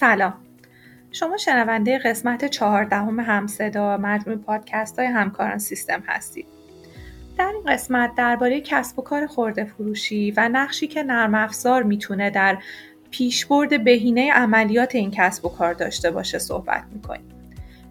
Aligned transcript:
سلام. 0.00 0.34
شما 1.12 1.36
شنونده 1.36 1.98
قسمت 1.98 2.44
چهاردهم 2.44 3.20
همصدا 3.20 3.96
مجموع 3.96 4.36
پادکست 4.36 4.98
های 4.98 5.08
همکاران 5.08 5.58
سیستم 5.58 6.02
هستید. 6.06 6.46
در 7.38 7.52
این 7.54 7.62
قسمت 7.74 8.14
درباره 8.14 8.60
کسب 8.60 8.98
و 8.98 9.02
کار 9.02 9.26
خورده 9.26 9.64
فروشی 9.64 10.30
و 10.36 10.48
نقشی 10.48 10.86
که 10.86 11.02
نرم 11.02 11.34
افزار 11.34 11.82
می‌تونه 11.82 12.30
در 12.30 12.58
پیشبرد 13.10 13.84
بهینه 13.84 14.32
عملیات 14.32 14.94
این 14.94 15.10
کسب 15.10 15.44
و 15.44 15.48
کار 15.48 15.74
داشته 15.74 16.10
باشه 16.10 16.38
صحبت 16.38 16.84
می‌کنیم. 16.92 17.28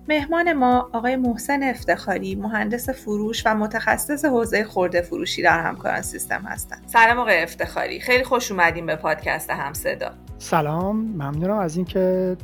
مهمان 0.09 0.53
ما 0.53 0.89
آقای 0.93 1.15
محسن 1.15 1.63
افتخاری 1.63 2.35
مهندس 2.35 2.89
فروش 2.89 3.43
و 3.45 3.55
متخصص 3.55 4.25
حوزه 4.25 4.63
خورده 4.63 5.01
فروشی 5.01 5.41
در 5.41 5.59
همکاران 5.59 6.01
سیستم 6.01 6.41
هستند. 6.41 6.83
سلام 6.87 7.19
آقای 7.19 7.43
افتخاری. 7.43 7.99
خیلی 7.99 8.23
خوش 8.23 8.51
اومدیم 8.51 8.85
به 8.85 8.95
پادکست 8.95 9.49
همصدا. 9.49 10.11
سلام 10.45 10.95
ممنونم 10.95 11.57
از 11.57 11.75
اینکه 11.75 12.37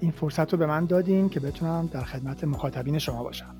این 0.00 0.10
فرصت 0.10 0.52
رو 0.52 0.58
به 0.58 0.66
من 0.66 0.86
دادین 0.86 1.28
که 1.28 1.40
بتونم 1.40 1.88
در 1.92 2.00
خدمت 2.00 2.44
مخاطبین 2.44 2.98
شما 2.98 3.22
باشم. 3.22 3.54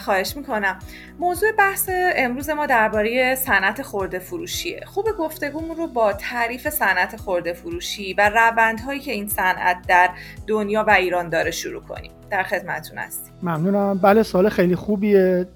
خواهش 0.00 0.36
می‌کنم. 0.36 0.78
موضوع 1.18 1.52
بحث 1.52 1.90
امروز 2.16 2.50
ما 2.50 2.66
درباره 2.66 3.34
صنعت 3.34 3.82
خورده 3.82 4.18
فروشیه 4.18 4.80
خوب 4.86 5.06
گفتگومون 5.18 5.76
رو 5.76 5.86
با 5.86 6.12
تعریف 6.12 6.68
صنعت 6.68 7.16
خورده 7.16 7.52
فروشی 7.52 8.14
و 8.14 8.30
روندهایی 8.34 9.00
که 9.00 9.12
این 9.12 9.28
صنعت 9.28 9.76
در 9.88 10.10
دنیا 10.46 10.84
و 10.88 10.90
ایران 10.90 11.28
داره 11.28 11.50
شروع 11.50 11.82
کنیم. 11.82 12.10
در 12.30 12.42
خدمتتون 12.42 12.98
هستیم. 12.98 13.34
ممنونم. 13.42 13.98
بله 13.98 14.22
سال 14.22 14.48
خیلی 14.48 14.76
خوبیه. 14.76 15.48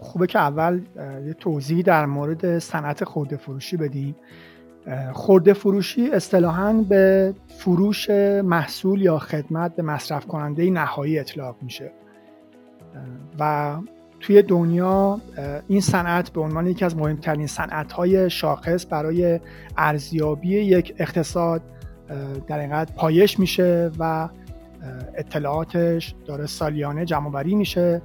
خوبه 0.00 0.26
که 0.26 0.38
اول 0.38 0.80
یه 1.26 1.32
توضیحی 1.32 1.82
در 1.82 2.06
مورد 2.06 2.58
صنعت 2.58 3.04
خورده 3.04 3.36
فروشی 3.36 3.76
بدیم. 3.76 4.16
خورده 5.12 5.52
فروشی 5.52 6.10
اصطلاحا 6.10 6.72
به 6.88 7.34
فروش 7.48 8.10
محصول 8.44 9.02
یا 9.02 9.18
خدمت 9.18 9.76
به 9.76 9.82
مصرف 9.82 10.26
کننده 10.26 10.70
نهایی 10.70 11.18
اطلاق 11.18 11.56
میشه. 11.62 11.92
و 13.38 13.76
توی 14.20 14.42
دنیا 14.42 15.20
این 15.68 15.80
صنعت 15.80 16.30
به 16.30 16.40
عنوان 16.40 16.66
یکی 16.66 16.84
از 16.84 16.96
مهمترین 16.96 17.46
صنعت 17.46 17.92
های 17.92 18.30
شاخص 18.30 18.86
برای 18.90 19.40
ارزیابی 19.76 20.48
یک 20.48 20.94
اقتصاد 20.98 21.62
در 22.46 22.58
اینقدر 22.58 22.92
پایش 22.96 23.38
میشه 23.38 23.90
و 23.98 24.28
اطلاعاتش 25.14 26.14
داره 26.26 26.46
سالیانه 26.46 27.04
جمع 27.04 27.42
میشه. 27.42 28.02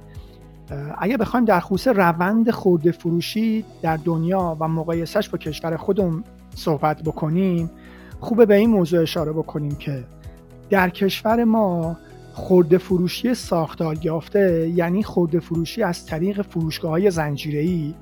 اگه 0.98 1.16
بخوایم 1.16 1.44
در 1.44 1.60
خصوص 1.60 1.96
روند 1.96 2.50
خورده 2.50 2.92
فروشی 2.92 3.64
در 3.82 3.96
دنیا 3.96 4.56
و 4.60 4.68
مقایسش 4.68 5.28
با 5.28 5.38
کشور 5.38 5.76
خودمون 5.76 6.24
صحبت 6.54 7.02
بکنیم 7.02 7.70
خوبه 8.20 8.46
به 8.46 8.54
این 8.54 8.70
موضوع 8.70 9.02
اشاره 9.02 9.32
بکنیم 9.32 9.74
که 9.74 10.04
در 10.70 10.90
کشور 10.90 11.44
ما 11.44 11.96
خورده 12.32 12.78
فروشی 12.78 13.34
ساختار 13.34 13.96
یافته 14.02 14.68
یعنی 14.74 15.02
خورده 15.02 15.40
فروشی 15.40 15.82
از 15.82 16.06
طریق 16.06 16.42
فروشگاه 16.42 16.90
های 16.90 17.10
زنجیره‌ای 17.10 17.94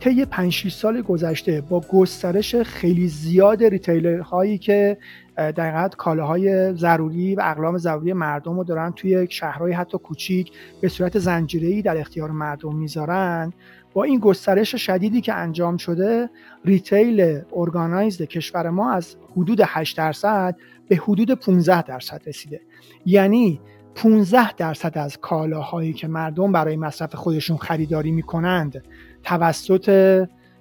طی 0.00 0.24
5 0.24 0.52
6 0.52 0.72
سال 0.72 1.02
گذشته 1.02 1.60
با 1.60 1.80
گسترش 1.92 2.54
خیلی 2.54 3.08
زیاد 3.08 3.64
ریتیلر 3.64 4.20
هایی 4.20 4.58
که 4.58 4.98
در 5.36 5.70
حقیقت 5.70 5.94
کالاهای 5.96 6.74
ضروری 6.74 7.34
و 7.34 7.40
اقلام 7.44 7.78
ضروری 7.78 8.12
مردم 8.12 8.56
رو 8.56 8.64
دارن 8.64 8.92
توی 8.92 9.26
شهرهای 9.30 9.72
حتی 9.72 9.98
کوچیک 9.98 10.52
به 10.80 10.88
صورت 10.88 11.18
زنجیره‌ای 11.18 11.82
در 11.82 11.96
اختیار 11.96 12.30
مردم 12.30 12.76
می‌ذارن. 12.76 13.52
با 13.94 14.02
این 14.02 14.20
گسترش 14.20 14.76
شدیدی 14.76 15.20
که 15.20 15.34
انجام 15.34 15.76
شده 15.76 16.30
ریتیل 16.64 17.40
ارگانایزد 17.56 18.22
کشور 18.22 18.70
ما 18.70 18.92
از 18.92 19.16
حدود 19.36 19.60
8 19.64 19.96
درصد 19.96 20.56
به 20.88 20.96
حدود 20.96 21.30
15 21.30 21.82
درصد 21.82 22.22
رسیده. 22.26 22.60
یعنی 23.06 23.60
15 23.94 24.52
درصد 24.52 24.98
از 24.98 25.18
کالاهایی 25.20 25.92
که 25.92 26.08
مردم 26.08 26.52
برای 26.52 26.76
مصرف 26.76 27.14
خودشون 27.14 27.56
خریداری 27.56 28.10
می‌کنند 28.10 28.84
توسط 29.22 29.88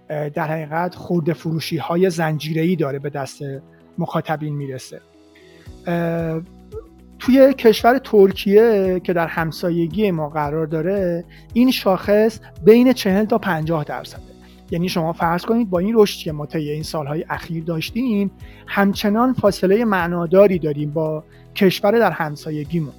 در 0.10 0.48
حقیقت 0.48 0.96
خورده 0.96 1.34
فروشی 1.34 1.78
های 1.78 2.10
زنجیره 2.10 2.76
داره 2.76 3.00
به 3.00 3.10
دست 3.10 3.42
مخاطبین 3.98 4.56
می‌رسه. 4.56 5.02
توی 7.22 7.54
کشور 7.54 7.98
ترکیه 7.98 9.02
که 9.04 9.14
در 9.14 9.28
همسایگی 9.28 10.12
ما 10.12 10.30
قرار 10.30 10.68
داره 10.68 11.24
این 11.54 11.72
شاخص 11.72 12.40
بین 12.66 12.94
40 12.94 13.26
تا 13.26 13.38
50 13.38 13.84
درصده. 13.84 14.22
یعنی 14.72 14.90
شما 14.90 15.14
فرض 15.14 15.46
کنید 15.46 15.70
با 15.70 15.80
این 15.80 15.94
رشدی 15.98 16.24
که 16.24 16.32
ما 16.32 16.46
طی 16.46 16.70
این 16.70 16.84
سالهای 16.84 17.26
اخیر 17.30 17.64
داشتیم 17.64 18.32
همچنان 18.68 19.34
فاصله 19.34 19.86
معناداری 19.86 20.60
داریم 20.60 20.92
با 20.92 21.24
کشور 21.56 21.92
در 21.92 22.12
همسایگیمون. 22.12 22.94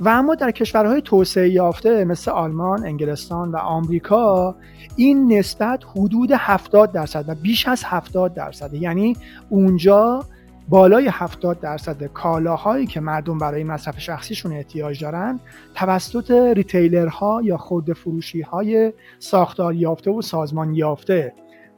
و 0.00 0.08
اما 0.08 0.34
در 0.34 0.50
کشورهای 0.50 1.02
توسعه 1.02 1.48
یافته 1.48 2.04
مثل 2.04 2.30
آلمان، 2.30 2.86
انگلستان 2.86 3.50
و 3.50 3.56
آمریکا 3.56 4.56
این 4.96 5.32
نسبت 5.32 5.84
حدود 5.96 6.30
70 6.32 6.92
درصد 6.92 7.24
و 7.28 7.34
بیش 7.34 7.68
از 7.68 7.82
70 7.84 8.34
درصد 8.34 8.74
یعنی 8.74 9.16
اونجا 9.48 10.24
بالای 10.68 11.08
70 11.12 11.60
درصد 11.60 12.04
کالاهایی 12.04 12.86
که 12.86 13.00
مردم 13.00 13.38
برای 13.38 13.64
مصرف 13.64 14.00
شخصیشون 14.00 14.52
احتیاج 14.52 15.02
دارن 15.02 15.40
توسط 15.74 16.30
ریتیلرها 16.30 17.40
یا 17.44 17.56
خورده 17.56 17.94
فروشی 17.94 18.40
های 18.40 18.92
ساختار 19.18 19.74
یافته 19.74 20.10
و 20.10 20.22
سازمان 20.22 20.74
یافته 20.74 21.32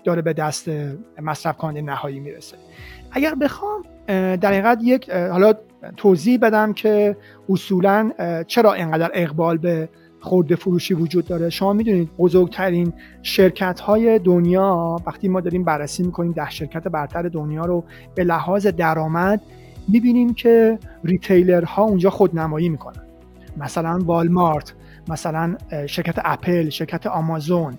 داره 0.05 0.23
به 0.23 0.33
دست 0.33 0.71
مصرف 1.23 1.57
کننده 1.57 1.83
نهایی 1.83 2.21
می‌رسه. 2.21 2.57
اگر 3.13 3.35
بخوام 3.35 3.83
در 4.07 4.49
حقیقت 4.53 4.79
یک 4.83 5.11
حالا 5.11 5.55
توضیح 5.97 6.39
بدم 6.39 6.73
که 6.73 7.17
اصولا 7.49 8.11
چرا 8.47 8.73
اینقدر 8.73 9.11
اقبال 9.15 9.59
به 9.59 9.89
خورده 10.25 10.57
فروشی 10.57 10.95
وجود 10.95 11.27
داره. 11.27 11.51
شما 11.51 11.73
می‌دونید 11.73 12.11
بزرگترین 12.19 12.93
شرکت 13.23 13.81
های 13.81 14.19
دنیا 14.19 14.97
وقتی 15.07 15.29
ما 15.29 15.41
داریم 15.41 15.65
بررسی 15.65 16.03
می‌کنیم 16.03 16.33
ده 16.33 16.51
شرکت 16.51 16.89
برتر 16.89 17.23
دنیا 17.23 17.65
رو 17.65 17.85
به 18.15 18.25
لحاظ 18.25 18.67
درآمد 18.67 19.41
می‌بینیم 19.89 20.35
که 20.35 20.79
ریتیلرها 21.05 21.83
اونجا 21.83 22.11
خودنمایی 22.11 22.69
می‌کنن. 22.69 23.03
مثلا 23.57 23.99
والمارت 24.05 24.75
مثلا 25.09 25.57
شرکت 25.87 26.19
اپل 26.25 26.69
شرکت 26.69 27.07
آمازون. 27.07 27.75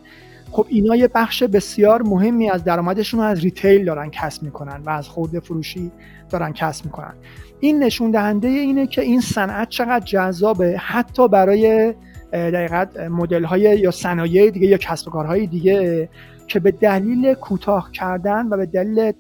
خب 0.52 0.66
اینا 0.70 0.96
یه 0.96 1.08
بخش 1.08 1.44
بسیار 1.44 2.02
مهمی 2.02 2.50
از 2.50 2.64
درآمدشون 2.64 3.20
از 3.20 3.40
ریتیل 3.40 3.86
دارن 3.86 4.10
کسب 4.10 4.44
می‌کنن 4.44 4.82
و 4.86 4.90
از 4.90 5.08
خورده 5.08 5.40
فروشی 5.40 5.92
دارن 6.30 6.54
کسب 6.54 6.86
می‌کنن. 6.86 7.14
این 7.60 7.84
نشون 7.84 8.12
دهنده 8.12 8.48
اینه 8.48 8.88
که 8.88 9.02
این 9.02 9.22
صنعت 9.22 9.70
چقدر 9.70 10.06
جذابه 10.06 10.78
حتی 10.78 11.28
برای 11.28 11.94
دقیقت 12.36 12.98
مدل 13.00 13.44
های 13.44 13.62
یا 13.62 13.92
صنایع 13.92 14.50
دیگه 14.50 14.68
یا 14.68 14.78
کسب 14.78 15.08
و 15.08 15.12
کارهای 15.12 15.48
دیگه 15.48 16.10
که 16.48 16.60
به 16.60 16.72
دلیل 16.72 17.34
کوتاه 17.34 17.92
کردن 17.92 18.48
و 18.48 18.58
به 18.58 18.66
دلیل 18.66 19.12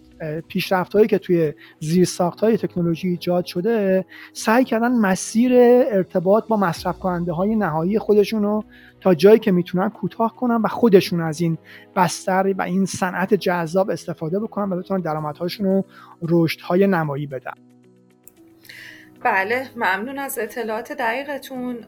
پیشرفت 0.48 0.94
هایی 0.94 1.08
که 1.08 1.18
توی 1.18 1.54
زیر 1.80 2.06
ساخت 2.06 2.40
های 2.40 2.58
تکنولوژی 2.58 3.08
ایجاد 3.08 3.46
شده 3.46 4.06
سعی 4.34 4.64
کردن 4.64 4.92
مسیر 4.92 5.54
ارتباط 5.92 6.48
با 6.48 6.58
مصرف 6.58 7.00
کننده 7.00 7.32
های 7.32 7.56
نهایی 7.56 8.00
خودشون 8.00 8.44
رو 8.44 8.64
تا 9.02 9.14
جایی 9.14 9.40
که 9.40 9.52
می‌تونن 9.52 9.90
کوتاه 9.90 10.36
کنن 10.36 10.62
و 10.62 10.68
خودشون 10.68 11.22
از 11.22 11.42
این 11.42 11.58
بستر 11.96 12.54
و 12.58 12.62
این 12.62 12.86
صنعت 12.86 13.34
جذاب 13.34 13.90
استفاده 13.90 14.40
بکنن 14.40 14.74
و 14.74 14.78
بتونن 14.78 15.02
درآمدهاشون 15.02 15.66
رو 15.66 15.86
رشد 16.22 16.62
های 16.62 16.88
نمایی 16.88 17.28
بدن. 17.28 17.75
بله 19.26 19.70
ممنون 19.76 20.20
از 20.20 20.40
اطلاعات 20.40 20.92
دقیقتون. 20.92 21.86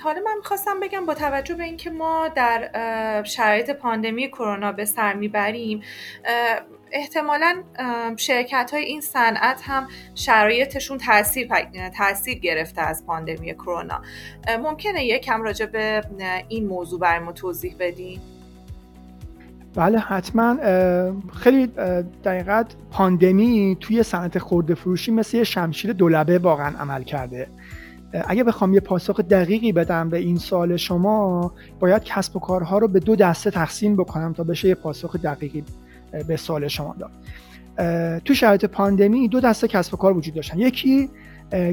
حالا 0.00 0.20
من 0.24 0.36
می‌خواستم 0.36 0.80
بگم 0.80 1.06
با 1.06 1.14
توجه 1.14 1.54
به 1.54 1.64
اینکه 1.64 1.90
ما 1.90 2.28
در 2.28 3.22
شرایط 3.24 3.70
پاندمی 3.70 4.28
کرونا 4.28 4.72
به 4.72 4.84
سر 4.84 5.12
می‌بریم 5.12 5.82
احتمالا 6.92 7.62
شرکت 8.16 8.70
های 8.72 8.84
این 8.84 9.00
صنعت 9.00 9.60
هم 9.64 9.88
شرایطشون 10.14 10.98
تاثیر 10.98 11.48
تاثیر 11.98 12.38
گرفته 12.38 12.82
از 12.82 13.06
پاندمی 13.06 13.54
کرونا. 13.54 14.02
ممکنه 14.58 15.04
یکم 15.04 15.42
راجع 15.42 15.66
به 15.66 16.02
این 16.48 16.66
موضوع 16.66 17.00
بر 17.00 17.18
ما 17.18 17.32
توضیح 17.32 17.76
بدین؟ 17.78 18.20
بله 19.74 19.98
حتما 19.98 20.56
خیلی 21.32 21.66
دقیقت 22.24 22.74
پاندمی 22.90 23.76
توی 23.80 24.02
صنعت 24.02 24.38
خورده 24.38 24.74
فروشی 24.74 25.10
مثل 25.10 25.42
شمشیر 25.42 25.92
دولبه 25.92 26.38
واقعا 26.38 26.78
عمل 26.78 27.02
کرده. 27.02 27.46
اگه 28.26 28.44
بخوام 28.44 28.74
یه 28.74 28.80
پاسخ 28.80 29.20
دقیقی 29.20 29.72
بدم 29.72 30.08
به 30.08 30.18
این 30.18 30.38
سال 30.38 30.76
شما 30.76 31.52
باید 31.80 32.04
کسب 32.04 32.36
و 32.36 32.40
کارها 32.40 32.78
رو 32.78 32.88
به 32.88 33.00
دو 33.00 33.16
دسته 33.16 33.50
تقسیم 33.50 33.96
بکنم 33.96 34.32
تا 34.32 34.44
بشه 34.44 34.68
یه 34.68 34.74
پاسخ 34.74 35.16
دقیقی 35.16 35.64
به 36.28 36.36
سال 36.36 36.68
شما 36.68 36.96
داد. 36.98 37.10
تو 38.20 38.34
شرایط 38.34 38.64
پاندمی 38.64 39.28
دو 39.28 39.40
دسته 39.40 39.68
کسب 39.68 39.94
و 39.94 39.96
کار 39.96 40.16
وجود 40.16 40.34
داشتن. 40.34 40.58
یکی 40.58 41.10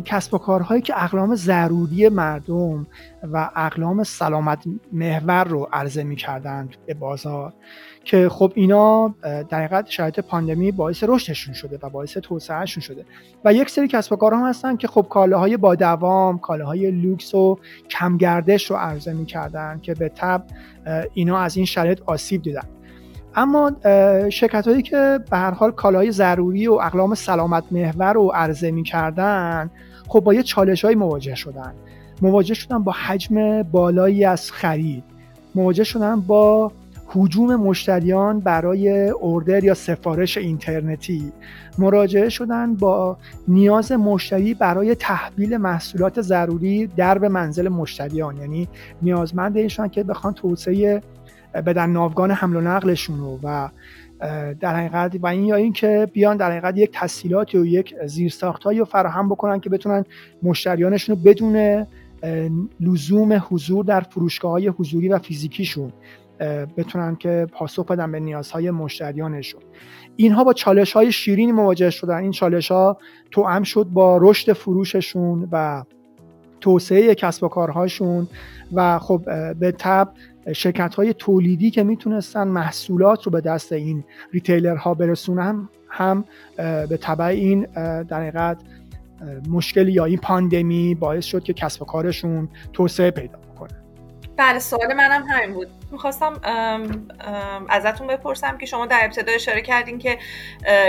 کسب 0.05 0.33
و 0.33 0.37
کارهایی 0.37 0.81
که 0.81 1.03
اقلام 1.03 1.35
ضروری 1.35 2.09
مردم 2.09 2.87
و 3.31 3.49
اقلام 3.55 4.03
سلامت 4.03 4.63
محور 4.91 5.43
رو 5.43 5.69
عرضه 5.73 6.03
می 6.03 6.15
کردند 6.15 6.75
به 6.85 6.93
بازار. 6.93 7.53
که 8.03 8.29
خب 8.29 8.51
اینا 8.55 9.15
در 9.21 9.57
حقیقت 9.57 9.89
شرایط 9.89 10.19
پاندمی 10.19 10.71
باعث 10.71 11.03
رشدشون 11.07 11.53
شده 11.53 11.79
و 11.83 11.89
باعث 11.89 12.17
توسعهشون 12.17 12.81
شده. 12.81 13.05
و 13.45 13.53
یک 13.53 13.69
سری 13.69 13.87
کسب 13.87 14.13
و 14.13 14.15
کارها 14.15 14.49
هستن 14.49 14.75
که 14.75 14.87
خب 14.87 15.05
کالاهای 15.09 15.57
با 15.57 15.75
دوام 15.75 16.39
کالاهای 16.39 16.91
لوکس 16.91 17.35
و 17.35 17.59
کمگردش 17.89 18.71
رو 18.71 18.77
عرضه 18.77 19.13
می‌کردن 19.13 19.79
که 19.81 19.93
به 19.93 20.09
تبع 20.09 20.43
اینا 21.13 21.37
از 21.37 21.57
این 21.57 21.65
شرایط 21.65 22.01
آسیب 22.05 22.41
دیدن. 22.41 22.67
اما 23.35 23.71
شرکت 24.29 24.67
هایی 24.67 24.81
که 24.81 25.19
به 25.31 25.37
هر 25.37 25.51
حال 25.51 25.71
کالای 25.71 26.11
ضروری 26.11 26.67
و 26.67 26.73
اقلام 26.73 27.15
سلامت 27.15 27.63
محور 27.71 28.13
رو 28.13 28.31
عرضه 28.33 28.71
می‌کردن 28.71 29.71
خب 30.07 30.19
با 30.19 30.33
یه 30.33 30.43
چالش 30.43 30.85
های 30.85 30.95
مواجه 30.95 31.35
شدن. 31.35 31.73
مواجه 32.21 32.53
شدن 32.53 32.83
با 32.83 32.91
حجم 32.91 33.63
بالایی 33.63 34.25
از 34.25 34.51
خرید. 34.51 35.03
مواجه 35.55 35.83
شدن 35.83 36.21
با 36.21 36.71
حجوم 37.13 37.55
مشتریان 37.55 38.39
برای 38.39 39.09
اوردر 39.09 39.63
یا 39.63 39.73
سفارش 39.73 40.37
اینترنتی. 40.37 41.31
مراجعه 41.77 42.29
شدن 42.29 42.75
با 42.75 43.17
نیاز 43.47 43.91
مشتری 43.91 44.53
برای 44.53 44.95
تحویل 44.95 45.57
محصولات 45.57 46.21
ضروری 46.21 46.87
در 46.87 47.17
به 47.17 47.29
منزل 47.29 47.69
مشتریان. 47.69 48.37
یعنی 48.37 48.67
نیازمند 49.01 49.57
ایشان 49.57 49.89
که 49.89 50.03
بخوان 50.03 50.33
توسعه 50.33 51.01
بدن 51.53 51.89
ناوگان 51.89 52.31
حمل 52.31 52.55
و 52.55 52.61
نقلشون 52.61 53.19
رو 53.19 53.39
و 53.43 53.69
در 54.59 54.75
حقیقت 54.75 55.15
و 55.21 55.27
این 55.27 55.45
یا 55.45 55.55
این 55.55 55.73
که 55.73 56.07
بیان 56.13 56.37
در 56.37 56.51
حقیقت 56.51 56.77
یک 56.77 56.89
تسهیلاتی 56.93 57.57
و 57.57 57.65
یک 57.65 57.95
زیرساختهایی 58.05 58.79
رو 58.79 58.85
فراهم 58.85 59.29
بکنن 59.29 59.59
که 59.59 59.69
بتونن 59.69 60.05
مشتریانشون 60.43 61.15
رو 61.15 61.21
بدون 61.21 61.85
لزوم 62.79 63.43
حضور 63.49 63.85
در 63.85 64.01
فروشگاه 64.01 64.51
های 64.51 64.67
حضوری 64.67 65.09
و 65.09 65.19
فیزیکیشون 65.19 65.91
بتونن 66.77 67.15
که 67.15 67.47
پاسخ 67.51 67.85
بدن 67.85 68.11
به 68.11 68.19
نیازهای 68.19 68.71
مشتریانشون. 68.71 69.61
اینها 70.15 70.43
با 70.43 70.53
چالش 70.53 70.93
های 70.93 71.11
شیرین 71.11 71.51
مواجه 71.51 71.89
شدن. 71.89 72.17
این 72.17 72.31
چالش 72.31 72.71
ها 72.71 72.97
توأم 73.31 73.63
شد 73.63 73.83
با 73.83 74.17
رشد 74.21 74.53
فروششون 74.53 75.49
و 75.51 75.83
توسعه 76.61 77.15
کسب 77.15 77.43
و 77.43 77.47
کارهاشون 77.47 78.27
و 78.73 78.99
خب 78.99 79.21
به 79.53 79.71
تبع 79.71 80.09
شرکت 80.53 80.95
های 80.95 81.13
تولیدی 81.13 81.71
که 81.71 81.83
می‌تونستن 81.83 82.47
محصولات 82.47 83.23
رو 83.23 83.31
به 83.31 83.41
دست 83.41 83.71
این 83.71 84.03
retailer 84.33 84.87
ها 84.87 84.93
برسونن 84.93 85.69
هم 85.89 86.23
به 86.57 86.97
تبع 87.01 87.25
این 87.25 87.67
در 88.03 88.21
حقیقت 88.21 88.57
مشکل 89.49 89.89
یا 89.89 90.05
این 90.05 90.17
پاندمی 90.17 90.95
باعث 90.95 91.25
شد 91.25 91.43
که 91.43 91.53
کسب 91.53 91.81
و 91.81 91.85
کارشون 91.85 92.49
توسعه 92.73 93.11
پیدا 93.11 93.40
بله 94.41 94.59
سوال 94.59 94.93
منم 94.93 95.23
همین 95.29 95.53
بود. 95.53 95.67
می‌خواستم 95.91 96.33
ازتون 97.69 98.07
بپرسم 98.07 98.57
که 98.57 98.65
شما 98.65 98.85
در 98.85 98.99
ابتدا 99.03 99.31
اشاره 99.31 99.61
کردین 99.61 99.99
که 99.99 100.17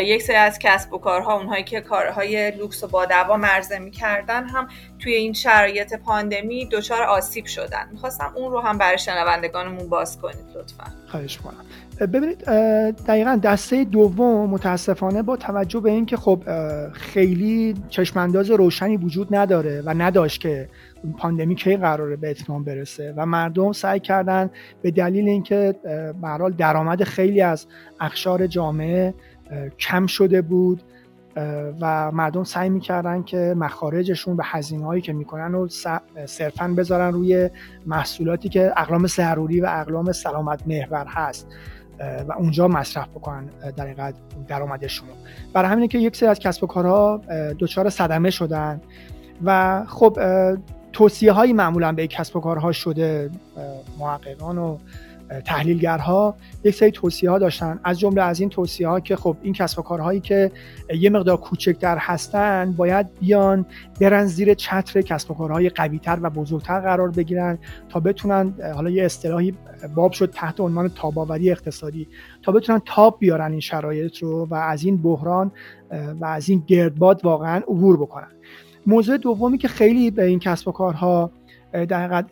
یک 0.03 0.23
سری 0.23 0.37
از 0.37 0.59
کسب 0.59 0.93
و 0.93 0.99
کارها 0.99 1.39
اونهایی 1.39 1.65
که 1.65 1.81
کالاهای 1.81 2.51
لوکس 2.51 2.85
و 2.85 2.89
با 2.89 3.05
دوام 3.05 3.45
عرضه 3.45 3.79
می‌کردن 3.79 4.49
هم 4.49 4.69
توی 4.99 5.15
این 5.15 5.33
شرایط 5.33 5.95
پاندمی 5.95 6.69
دچار 6.73 7.03
آسیب 7.03 7.47
شدن. 7.47 7.89
می‌خواستم 7.93 8.33
اون 8.37 8.53
رو 8.53 8.61
هم 8.61 8.79
برای 8.79 8.99
شنوندگانمون 8.99 9.89
باز 9.89 10.19
کنید 10.21 10.47
لطفا. 10.55 10.85
خواهش 11.09 11.39
کنم 11.39 11.65
ببینید 12.07 12.45
دقیقا 13.07 13.41
دسته 13.43 13.85
دوم 13.85 14.51
متاسفانه 14.51 15.23
با 15.23 15.37
توجه 15.37 15.81
به 15.81 15.91
اینکه 15.91 16.17
خب 16.17 16.43
خیلی 16.93 17.75
چشمانداز 17.89 18.51
روشنی 18.51 18.97
وجود 18.97 19.35
نداره 19.35 19.83
و 19.87 19.95
نداشت 19.99 20.41
که 20.41 20.69
پاندمی 21.19 21.55
کی 21.55 21.77
قراره 21.77 22.17
به 22.17 22.31
اتمام 22.31 22.65
برسه 22.65 23.15
و 23.17 23.27
مردم 23.43 23.73
سعی 23.73 24.01
کردن 24.01 24.51
به 24.83 24.91
دلیل 24.91 25.29
اینکه 25.29 25.75
به 26.23 26.51
درآمد 26.59 27.05
خیلی 27.05 27.41
از 27.41 27.67
اخشار 28.01 28.47
جامعه 28.47 29.15
کم 29.79 30.07
شده 30.07 30.43
بود 30.43 30.83
و 31.81 32.11
مردم 32.13 32.45
سعی 32.45 32.69
می‌کردن 32.69 33.23
که 33.23 33.55
مخارجشون 33.57 34.37
به 34.37 34.43
هزینه 34.47 34.87
هایی 34.87 35.03
که 35.03 35.13
می‌کنن 35.13 35.55
و 35.55 35.69
صرفا 36.27 36.75
بذارن 36.79 37.13
روی 37.13 37.51
محصولاتی 37.87 38.49
که 38.49 38.73
اقلام 38.77 39.07
ضروری 39.07 39.61
و 39.61 39.67
اقلام 39.71 40.13
سلامت 40.13 40.67
محور 40.67 41.07
هست 41.09 41.47
و 42.29 42.33
اونجا 42.33 42.69
مصرف 42.69 43.09
بکنن 43.09 43.47
در 43.77 43.85
حقیقت 43.85 44.15
درآمدشون. 44.49 45.09
برای 45.53 45.71
همینه 45.71 45.89
که 45.89 45.99
یک 45.99 46.17
سری 46.17 46.29
از 46.29 46.39
کسب 46.39 46.65
و 46.65 46.67
کارها 46.67 47.21
دچار 47.59 47.91
صدمه 47.91 48.31
شدن. 48.31 48.81
و 49.45 49.83
خب 49.89 50.19
توصیه 50.93 51.33
هایی 51.33 51.53
معمولا 51.53 51.93
به 51.93 52.07
کسب 52.07 52.37
و 52.37 52.41
کارها 52.41 52.73
شده 52.73 53.31
محققان 53.99 54.59
و 54.59 54.79
تحلیلگرها 55.45 56.35
یک 56.65 56.75
سری 56.75 56.91
توصیه 56.91 57.31
ها 57.31 57.39
داشتن. 57.39 57.81
از 57.85 58.01
جمله 58.01 58.23
از 58.23 58.41
این 58.41 58.49
توصیه 58.49 58.89
ها 58.89 59.01
که 59.01 59.17
خب 59.17 59.37
این 59.43 59.53
کسب 59.53 59.79
و 59.79 59.83
کارهایی 59.83 60.21
که 60.21 60.51
یه 60.99 61.11
مقدار 61.11 61.37
کوچکتر 61.37 61.97
هستن 62.01 62.73
باید 62.73 63.07
بیان 63.21 63.67
برن 64.01 64.27
زیر 64.27 64.55
چتر 64.55 65.03
کسب 65.03 65.31
و 65.31 65.35
کارهای 65.35 65.69
قویتر 65.69 66.19
و 66.23 66.31
بزرگتر 66.31 66.81
قرار 66.81 67.11
بگیرن 67.11 67.59
تا 67.89 68.01
بتونن 68.01 68.55
حالا 68.75 68.91
یه 68.91 69.05
اصطلاحی 69.05 69.55
باب 69.95 70.13
شد 70.13 70.31
تحت 70.31 70.61
عنوان 70.61 70.89
تاباوری 70.89 71.51
اقتصادی. 71.51 72.09
تا 72.43 72.53
بتونن 72.53 72.83
تاب 72.87 73.17
بیارن 73.19 73.51
این 73.51 73.61
شرایط 73.61 74.17
رو 74.17 74.47
و 74.47 74.55
از 74.55 74.85
این 74.85 75.03
بحران 75.03 75.53
و 76.21 76.25
از 76.25 76.49
این 76.49 76.65
گردباد 76.67 77.25
واقعا 77.25 77.57
عبور 77.57 77.97
بکنن. 77.97 78.29
موضوع 78.87 79.17
دومی 79.17 79.59
که 79.59 79.69
خیلی 79.69 80.11
به 80.11 80.25
این 80.25 80.39
کسب 80.39 80.69
و 80.69 80.73
کارها 80.73 81.31
در 81.73 82.25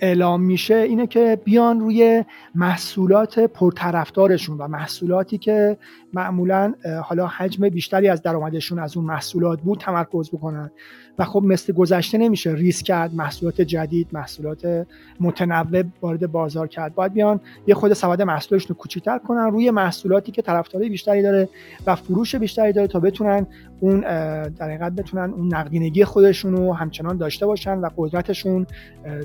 اعلام 0.00 0.42
میشه 0.42 0.74
اینه 0.74 1.06
که 1.06 1.40
بیان 1.44 1.80
روی 1.80 2.24
محصولات 2.54 3.38
پرطرفدارشون 3.38 4.58
و 4.58 4.68
محصولاتی 4.68 5.38
که 5.38 5.78
معمولا 6.12 6.74
حالا 7.04 7.26
حجم 7.26 7.68
بیشتری 7.68 8.08
از 8.08 8.22
درآمدشون 8.22 8.78
از 8.78 8.96
اون 8.96 9.06
محصولات 9.06 9.60
بود 9.60 9.78
تمرکز 9.78 10.30
بکنن. 10.30 10.70
و 11.18 11.24
خب 11.24 11.42
مثل 11.42 11.72
گذشته 11.72 12.18
نمیشه 12.18 12.52
ریسک 12.52 12.84
کرد 12.84 13.14
محصولات 13.14 13.60
جدید 13.60 14.08
محصولات 14.12 14.86
متنوع 15.20 15.84
وارد 16.00 16.32
بازار 16.32 16.68
کرد. 16.68 16.94
باید 16.94 17.12
بیان 17.12 17.40
یه 17.66 17.74
خود 17.74 17.92
سبد 17.92 18.22
محصولشون 18.22 18.68
رو 18.68 18.74
کوچیک‌تر 18.74 19.18
کنن 19.18 19.50
روی 19.50 19.70
محصولاتی 19.70 20.32
که 20.32 20.42
طرفدارای 20.42 20.88
بیشتری 20.88 21.22
داره 21.22 21.48
و 21.86 21.96
فروش 21.96 22.34
بیشتری 22.34 22.72
داره 22.72 22.86
تا 22.86 23.00
بتونن 23.00 23.46
اون 23.80 24.00
در 24.48 24.66
حقیقت 24.66 24.92
بتونن 24.92 25.30
اون 25.30 25.54
نقدینگی 25.54 26.04
خودشون 26.04 26.56
رو 26.56 26.72
همچنان 26.72 27.16
داشته 27.16 27.46
باشن 27.46 27.78
و 27.78 27.88
قدرتشون 27.96 28.66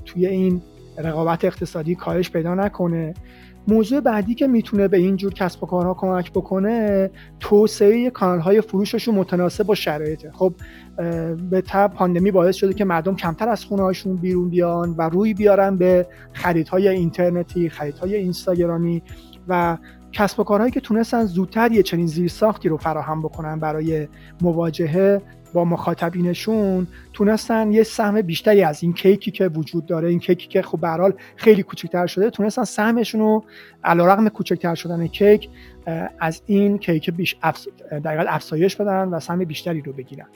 توی 0.05 0.25
این 0.25 0.61
رقابت 0.97 1.45
اقتصادی 1.45 1.95
کاهش 1.95 2.29
پیدا 2.29 2.55
نکنه. 2.55 3.13
موضوع 3.69 3.99
بعدی 3.99 4.35
که 4.35 4.47
می‌تونه 4.47 4.87
به 4.87 4.97
این 4.97 5.15
جور 5.15 5.33
کسب 5.33 5.63
و 5.63 5.67
کارها 5.67 5.93
کمک 5.93 6.31
بکنه 6.31 7.09
توسعه 7.39 8.09
کانال 8.09 8.39
های 8.39 8.61
فروششون 8.61 9.15
متناسب 9.15 9.63
با 9.63 9.75
شرایطه. 9.75 10.31
خب 10.31 10.53
به 11.49 11.61
تب 11.67 11.93
پاندمی 11.93 12.31
باعث 12.31 12.55
شده 12.55 12.73
که 12.73 12.85
مردم 12.85 13.15
کمتر 13.15 13.49
از 13.49 13.65
خونه 13.65 13.81
هاشون 13.81 14.15
بیرون 14.15 14.49
بیان 14.49 14.95
و 14.97 15.09
روی 15.09 15.33
بیارن 15.33 15.77
به 15.77 16.07
خریدهای 16.33 16.87
اینترنتی 16.87 17.69
خریدهای 17.69 18.15
اینستاگرامی 18.15 19.03
و 19.47 19.77
کسب 20.11 20.39
و 20.39 20.43
کارهایی 20.43 20.71
که 20.71 20.79
تونستن 20.79 21.25
زودتر 21.25 21.71
یه 21.71 21.83
چنین 21.83 22.07
زیرساختی 22.07 22.69
رو 22.69 22.77
فراهم 22.77 23.21
بکنن 23.21 23.59
برای 23.59 24.07
مواجهه 24.41 25.21
با 25.53 25.65
مخاطبینشون 25.65 26.87
تونستن 27.13 27.71
یه 27.71 27.83
سهم 27.83 28.21
بیشتری 28.21 28.63
از 28.63 28.83
این 28.83 28.93
کیکی 28.93 29.31
که 29.31 29.47
وجود 29.47 29.85
داره 29.85 30.09
این 30.09 30.19
کیکی 30.19 30.47
که 30.47 30.61
خب 30.61 30.79
به 30.81 31.13
خیلی 31.35 31.63
کوچکتر 31.63 32.07
شده 32.07 32.29
تونستن 32.29 32.63
سهمشون 32.63 33.21
رو 33.21 33.43
علیرغم 33.83 34.29
کوچکتر 34.29 34.75
شدن 34.75 35.07
کیک 35.07 35.49
از 36.19 36.41
این 36.45 36.77
کیک 36.77 37.09
بیش 37.09 37.35
در 38.03 38.25
افزایش 38.33 38.75
بدن 38.75 39.07
و 39.07 39.19
سهم 39.19 39.43
بیشتری 39.43 39.81
رو 39.81 39.93
بگیرن. 39.93 40.27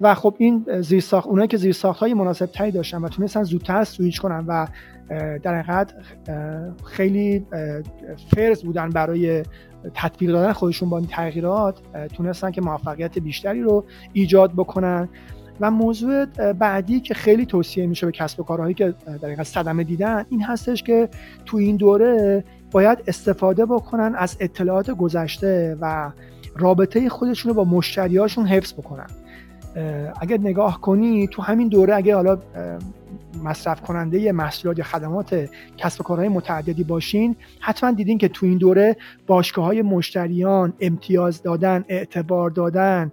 و 0.00 0.14
خب 0.14 0.34
این 0.38 0.66
زیرساخت 0.80 1.26
اونایی 1.26 1.48
که 1.48 1.56
زیرساخت 1.56 2.00
های 2.00 2.14
مناسب 2.14 2.46
تری 2.46 2.70
داشتن 2.70 2.98
و 2.98 3.08
تونستن 3.08 3.42
زودتر 3.42 3.84
سویچ 3.84 4.20
کنن 4.20 4.44
و 4.46 4.66
در 5.42 5.62
حقیقت 5.62 5.94
خیلی 6.84 7.46
فرز 8.36 8.62
بودن 8.62 8.88
برای 8.88 9.42
تطبیق 9.94 10.32
دادن 10.32 10.52
خودشون 10.52 10.90
با 10.90 10.98
این 10.98 11.06
تغییرات 11.06 11.80
تونستن 12.16 12.50
که 12.50 12.60
موفقیت 12.60 13.18
بیشتری 13.18 13.62
رو 13.62 13.84
ایجاد 14.12 14.52
بکنن. 14.52 15.08
و 15.60 15.70
موضوع 15.70 16.24
بعدی 16.52 17.00
که 17.00 17.14
خیلی 17.14 17.46
توصیه 17.46 17.86
میشه 17.86 18.06
به 18.06 18.12
کسب 18.12 18.40
و 18.40 18.42
کارهایی 18.42 18.74
که 18.74 18.94
در 19.06 19.28
حقیقت 19.28 19.42
صدمه 19.42 19.84
دیدن 19.84 20.24
این 20.30 20.42
هستش 20.42 20.82
که 20.82 21.08
تو 21.46 21.56
این 21.56 21.76
دوره 21.76 22.44
باید 22.70 22.98
استفاده 23.06 23.66
بکنن 23.66 24.14
از 24.16 24.36
اطلاعات 24.40 24.90
گذشته 24.90 25.76
و 25.80 26.10
رابطه 26.56 27.08
خودشون 27.08 27.48
رو 27.48 27.54
با 27.54 27.64
مشتریاشون 27.64 28.46
حفظ 28.46 28.72
بکنن. 28.72 29.06
اگر 30.20 30.38
نگاه 30.38 30.80
کنی 30.80 31.26
تو 31.26 31.42
همین 31.42 31.68
دوره 31.68 31.94
اگه 31.94 32.14
حالا 32.14 32.38
مصرف 33.44 33.80
کننده 33.80 34.32
محصولات 34.32 34.78
یا 34.78 34.84
خدمات 34.84 35.48
کسب 35.76 36.00
و 36.00 36.04
کارهای 36.04 36.28
متعددی 36.28 36.84
باشین 36.84 37.36
حتما 37.60 37.90
دیدین 37.90 38.18
که 38.18 38.28
تو 38.28 38.46
این 38.46 38.58
دوره 38.58 38.96
باشگاه 39.26 39.64
های 39.64 39.82
مشتریان 39.82 40.72
امتیاز 40.80 41.42
دادن 41.42 41.84
اعتبار 41.88 42.50
دادن. 42.50 43.12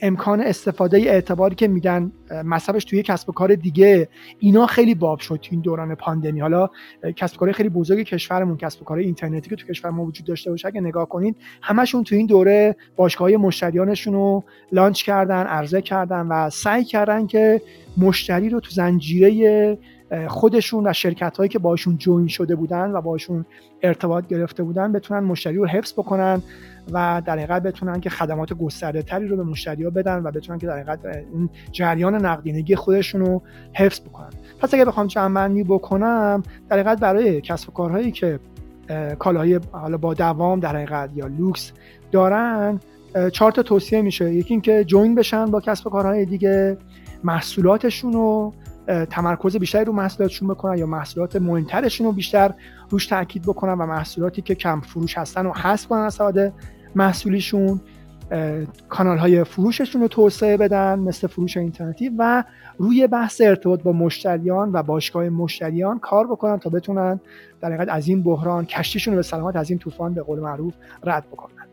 امکان 0.00 0.40
استفاده 0.40 0.98
اعتباری 0.98 1.54
که 1.54 1.68
میدن 1.68 2.12
مصرفش 2.44 2.84
توی 2.84 3.02
کسب 3.02 3.28
و 3.28 3.32
کار 3.32 3.54
دیگه 3.54 4.08
اینا 4.38 4.66
خیلی 4.66 4.94
باب 4.94 5.18
شد 5.18 5.36
تو 5.42 5.48
این 5.50 5.60
دوران 5.60 5.94
پاندمی. 5.94 6.40
حالا 6.40 6.70
کسب 7.16 7.36
و 7.36 7.38
کار 7.38 7.52
خیلی 7.52 7.68
بزرگ 7.68 8.06
کشورمون 8.06 8.56
کسب 8.56 8.82
و 8.82 8.84
کار 8.84 8.98
اینترنتی 8.98 9.50
که 9.50 9.56
تو 9.56 9.66
کشور 9.66 9.90
ما 9.90 10.04
وجود 10.04 10.26
داشته 10.26 10.50
باشه 10.50 10.68
اگه 10.68 10.80
نگاه 10.80 11.08
کنید 11.08 11.36
همشون 11.62 12.04
تو 12.04 12.14
این 12.14 12.26
دوره 12.26 12.76
باشگاه 12.96 13.30
مشتریانشون 13.30 14.14
رو 14.14 14.44
لانچ 14.72 15.02
کردن 15.02 15.46
عرضه 15.46 15.82
کردن 15.82 16.26
و 16.26 16.50
سعی 16.50 16.84
کردن 16.84 17.26
که 17.26 17.62
مشتری 17.96 18.48
رو 18.48 18.60
تو 18.60 18.70
زنجیره 18.70 19.78
خودشون 20.28 20.86
و 20.86 20.92
شرکت 20.92 21.36
هایی 21.36 21.48
که 21.48 21.58
باشون 21.58 21.96
جوین 21.96 22.28
شده 22.28 22.56
بودن 22.56 22.90
و 22.90 23.00
باشون 23.00 23.44
ارتباط 23.82 24.26
گرفته 24.26 24.62
بودن 24.62 24.92
بتونن 24.92 25.20
مشتری 25.20 25.56
رو 25.56 25.66
حفظ 25.66 25.92
بکنن 25.92 26.42
و 26.92 27.22
در 27.26 27.32
حقیقت 27.32 27.62
بتونن 27.62 28.00
که 28.00 28.10
خدمات 28.10 28.52
گسترده 28.52 29.02
تری 29.02 29.26
رو 29.26 29.36
به 29.36 29.42
مشتری 29.42 29.84
ها 29.84 29.90
بدن 29.90 30.22
و 30.22 30.30
بتونن 30.30 30.58
که 30.58 30.66
در 30.66 30.72
حقیقت 30.72 30.98
این 31.32 31.50
جریان 31.72 32.26
نقدینگی 32.26 32.76
خودشون 32.76 33.20
رو 33.20 33.42
حفظ 33.72 34.00
بکنن. 34.00 34.30
پس 34.60 34.74
اگه 34.74 34.84
بخوام 34.84 35.06
چند 35.06 35.66
بکنم 35.66 36.42
در 36.68 36.78
حقیقت 36.78 37.00
برای 37.00 37.40
کسب 37.40 37.68
و 37.68 37.72
کارهایی 37.72 38.12
که 38.12 38.40
کالاهای 39.18 39.60
حالا 39.72 39.96
با 39.96 40.14
دوام 40.14 40.60
در 40.60 40.76
حقیقت 40.76 41.10
یا 41.14 41.26
لوکس 41.26 41.72
دارن 42.12 42.80
چهار 43.32 43.52
تا 43.52 43.62
توصیه 43.62 44.02
میشه. 44.02 44.34
یکی 44.34 44.54
اینکه 44.54 44.84
جوین 44.84 45.14
بشن 45.14 45.46
با 45.46 45.60
کسب 45.60 45.86
و 45.86 45.90
کارهای 45.90 46.24
دیگه 46.24 46.76
محصولاتشون 47.24 48.12
رو 48.12 48.52
تمرکز 48.86 49.56
بیشتری 49.56 49.84
رو 49.84 49.92
محصولاتشون 49.92 50.48
بکنن 50.48 50.78
یا 50.78 50.86
محصولات 50.86 51.36
مهمترشون 51.36 52.06
رو 52.06 52.12
بیشتر 52.12 52.54
روش 52.90 53.06
تاکید 53.06 53.42
بکنن 53.42 53.72
و 53.72 53.86
محصولاتی 53.86 54.42
که 54.42 54.54
کم 54.54 54.80
فروش 54.80 55.18
هستن 55.18 55.44
رو 55.44 55.52
حذف 55.52 55.86
کنن 55.86 56.00
از 56.00 56.20
محصولیشون 56.94 57.80
کانال 58.88 59.18
های 59.18 59.44
فروششون 59.44 60.02
رو 60.02 60.08
توسعه 60.08 60.56
بدن 60.56 60.98
مثل 60.98 61.26
فروش 61.26 61.56
اینترنتی 61.56 62.10
و 62.18 62.44
روی 62.78 63.06
بحث 63.06 63.40
ارتباط 63.40 63.82
با 63.82 63.92
مشتریان 63.92 64.70
و 64.72 64.82
باشگاه 64.82 65.28
مشتریان 65.28 65.98
کار 65.98 66.26
بکنن 66.26 66.58
تا 66.58 66.70
بتونن 66.70 67.20
در 67.60 67.72
حقیقت 67.72 67.88
از 67.88 68.08
این 68.08 68.22
بحران 68.22 68.66
کشتیشون 68.66 69.14
رو 69.14 69.18
به 69.18 69.22
سلامت 69.22 69.56
از 69.56 69.70
این 69.70 69.78
طوفان 69.78 70.14
به 70.14 70.22
قول 70.22 70.40
معروف 70.40 70.74
رد 71.04 71.26
بکنن. 71.26 71.66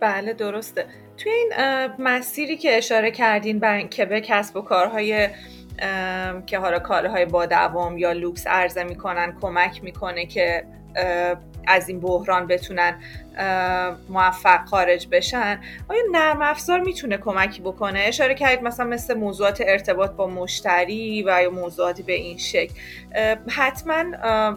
بله 0.00 0.32
درسته. 0.32 0.86
توی 1.16 1.32
این 1.32 1.52
مسیری 1.98 2.56
که 2.56 2.78
اشاره 2.78 3.10
کردین 3.10 3.88
که 3.88 4.04
به 4.04 4.20
کسب 4.20 4.56
و 4.56 4.60
کارهای 4.60 5.28
که 6.46 6.58
حالا 6.58 6.78
کالاهای 6.78 7.24
با 7.24 7.46
دوام 7.46 7.98
یا 7.98 8.12
لوکس 8.12 8.46
عرضه 8.46 8.84
می‌کنن 8.84 9.36
کمک 9.40 9.84
می‌کنه 9.84 10.26
که 10.26 10.64
از 11.66 11.88
این 11.88 12.00
بحران 12.00 12.46
بتونن 12.46 12.94
موفق 14.08 14.64
خارج 14.64 15.08
بشن. 15.10 15.60
آیا 15.88 16.00
نرم 16.12 16.42
افزار 16.42 16.80
می‌تونه 16.80 17.16
کمکی 17.16 17.60
بکنه؟ 17.60 18.00
اشاره 18.00 18.34
کردید 18.34 18.62
مثلا 18.62 18.86
مثل 18.86 19.14
موضوعات 19.14 19.62
ارتباط 19.66 20.10
با 20.10 20.26
مشتری 20.26 21.24
و 21.26 21.42
یا 21.42 21.50
موضوعاتی 21.50 22.02
به 22.02 22.12
این 22.12 22.38
شکل. 22.38 22.74
حتما 23.48 24.04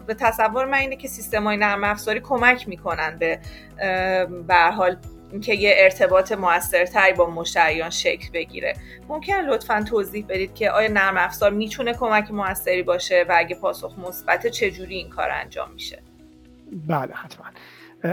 به 0.06 0.14
تصور 0.14 0.64
من 0.64 0.78
اینه 0.78 0.96
که 0.96 1.08
سیستم 1.08 1.44
های 1.44 1.56
نرم 1.56 1.84
افزاری 1.84 2.20
کمک 2.20 2.68
می‌کنن 2.68 3.18
به 3.18 3.38
به 4.48 4.54
حال 4.54 4.96
اینکه 5.32 5.54
یه 5.54 5.74
ارتباط 5.76 6.32
موثرتری 6.32 7.12
با 7.12 7.30
مشتریان 7.30 7.90
شکل 7.90 8.30
بگیره. 8.34 8.74
ممکن 9.08 9.34
لطفا 9.34 9.82
توضیح 9.82 10.26
بدید 10.28 10.54
که 10.54 10.70
آیا 10.70 10.88
نرم 10.88 11.16
افزار 11.16 11.50
می‌تونه 11.50 11.94
کمک 11.94 12.30
موثری 12.30 12.82
باشه 12.82 13.24
و 13.28 13.34
اگه 13.38 13.56
پاسخ 13.56 13.98
مثبت 13.98 14.46
چجوری 14.46 14.94
این 14.94 15.08
کار 15.08 15.30
انجام 15.30 15.70
میشه؟ 15.72 16.02
بله 16.86 17.12
حتما. 17.14 17.46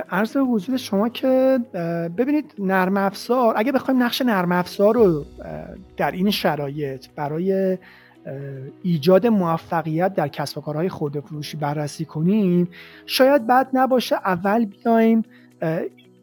عرض 0.09 0.37
حضور 0.37 0.77
شما 0.77 1.09
که 1.09 1.59
ببینید 2.17 2.53
نرم 2.59 2.97
افزار 2.97 3.53
اگه 3.57 3.71
بخوایم 3.71 4.03
نقش 4.03 4.21
نرم 4.21 4.51
افزار 4.51 4.95
رو 4.95 5.25
در 5.97 6.11
این 6.11 6.31
شرایط 6.31 7.07
برای 7.15 7.77
ایجاد 8.83 9.27
موفقیت 9.27 10.13
در 10.13 10.27
کسب 10.27 10.57
و 10.57 10.61
کارهای 10.61 10.89
فروشی 10.89 11.57
بررسی 11.57 12.05
کنیم 12.05 12.69
شاید 13.05 13.47
بد 13.47 13.67
نباشه 13.73 14.15
اول 14.15 14.65
بیایم 14.65 15.23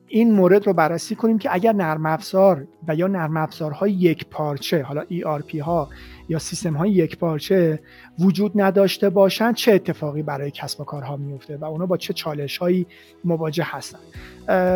این 0.08 0.32
مورد 0.32 0.66
رو 0.66 0.72
بررسی 0.72 1.14
کنیم 1.14 1.38
که 1.38 1.54
اگر 1.54 1.72
نرم 1.72 2.06
افزار 2.06 2.66
و 2.88 2.94
یا 2.94 3.06
نرم 3.06 3.36
افزارهای 3.36 3.92
یک 3.92 4.26
پارچه 4.26 4.82
حالا 4.82 5.02
ERP 5.02 5.58
ها 5.60 5.88
یا 6.28 6.38
سیستم 6.38 6.74
های 6.74 6.90
یک 6.90 7.18
پارچه 7.18 7.80
وجود 8.18 8.52
نداشته 8.54 9.10
باشند 9.10 9.54
چه 9.54 9.72
اتفاقی 9.72 10.22
برای 10.22 10.50
کسب 10.50 10.80
و 10.80 10.84
کارها 10.84 11.16
میفته 11.16 11.56
و 11.56 11.64
اونا 11.64 11.86
با 11.86 11.96
چه 11.96 12.12
چالش 12.12 12.58
هایی 12.58 12.86
مواجه 13.24 13.64
هستن؟ 13.66 13.98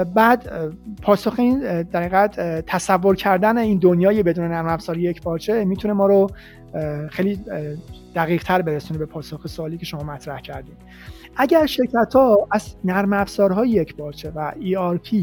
بعد 0.04 0.72
پاسخ 1.02 1.34
این 1.38 1.82
در 1.82 2.28
تصور 2.66 3.16
کردن 3.16 3.58
این 3.58 3.78
دنیای 3.78 4.22
بدون 4.22 4.44
نرم 4.44 4.66
افزار 4.66 4.98
یک 4.98 5.22
پارچه 5.22 5.64
می‌تونه 5.64 5.94
ما 5.94 6.06
رو 6.06 6.30
خیلی 7.10 7.40
دقیق 8.14 8.42
تر 8.42 8.62
برسونه 8.62 8.98
به 8.98 9.06
پاسخ 9.06 9.46
سوالی 9.46 9.78
که 9.78 9.84
شما 9.84 10.02
مطرح 10.02 10.40
کردید 10.40 10.76
اگر 11.36 11.66
شرکت 11.66 12.14
ها 12.14 12.48
از 12.50 12.74
نرم 12.84 13.12
افزارهای 13.12 13.68
یک 13.68 13.96
بارچه 13.96 14.32
و 14.34 14.52
ERP 14.52 15.14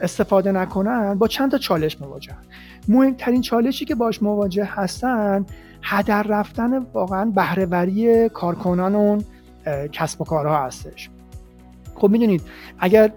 استفاده 0.00 0.52
نکنن 0.52 1.14
با 1.14 1.28
چند 1.28 1.50
تا 1.50 1.58
چالش 1.58 2.00
مواجه 2.00 2.34
مهمترین 2.88 3.40
چالشی 3.40 3.84
که 3.84 3.94
باش 3.94 4.22
مواجه 4.22 4.64
هستن 4.64 5.46
هدر 5.82 6.22
رفتن 6.22 6.78
واقعا 6.78 7.24
بهرهوری 7.24 8.28
کارکنان 8.28 8.94
اون 8.94 9.24
کسب 9.92 10.20
و 10.20 10.24
کارها 10.24 10.66
هستش. 10.66 11.10
خب 11.94 12.08
می‌دونید 12.08 12.42
اگر 12.78 13.08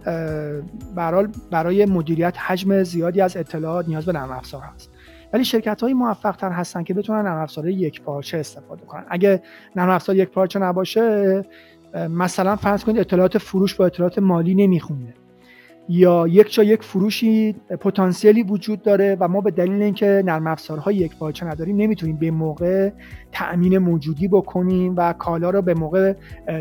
برای 0.96 1.28
برای 1.52 1.86
مدیریت 1.86 2.38
حجم 2.38 2.84
زیادی 2.84 3.22
از 3.22 3.38
اطلاعات 3.38 3.88
نیاز 3.88 4.06
به 4.06 4.12
نرم 4.12 4.32
افزار 4.32 4.62
هست. 4.62 4.90
ولی 5.34 5.46
شرکت 5.46 5.82
های 5.82 5.94
موفق 5.94 6.36
تر 6.36 6.52
هستن 6.52 6.84
که 6.84 6.94
بتونن 6.94 7.22
نرم 7.22 7.42
افزار 7.42 7.68
یک 7.68 8.02
پارچه 8.02 8.38
استفاده 8.38 8.86
کنن. 8.86 9.06
اگه 9.10 9.44
نرم 9.76 9.90
افزار 9.90 10.16
یک 10.16 10.30
پارچه 10.30 10.60
نباشه 10.60 11.46
مثلا 11.96 12.56
فرض 12.56 12.84
کنید 12.84 13.00
اطلاعات 13.00 13.38
فروش 13.38 13.76
با 13.76 13.86
اطلاعات 13.86 14.20
مالی 14.20 14.56
نمی‌خونه. 14.56 15.14
یا 15.90 16.28
یک 16.28 16.54
جا 16.54 16.64
یک 16.64 16.84
فروشی 16.84 17.56
پتانسیلی 17.80 18.44
وجود 18.44 18.82
داره 18.82 19.18
و 19.20 19.28
ما 19.28 19.42
به 19.42 19.52
دلیل 19.52 19.82
اینکه 19.82 20.24
نرم 20.26 20.48
افزارهای 20.48 20.96
یک 20.96 21.18
پارچه 21.18 21.46
نداریم 21.46 21.76
نمی‌تونیم 21.76 22.18
به 22.18 22.32
موقع 22.32 22.90
تأمین 23.32 23.78
موجودی 23.78 24.28
بکنیم 24.28 24.94
و 24.98 25.14
کالا 25.14 25.50
رو 25.50 25.62
به 25.62 25.74
موقع 25.74 26.14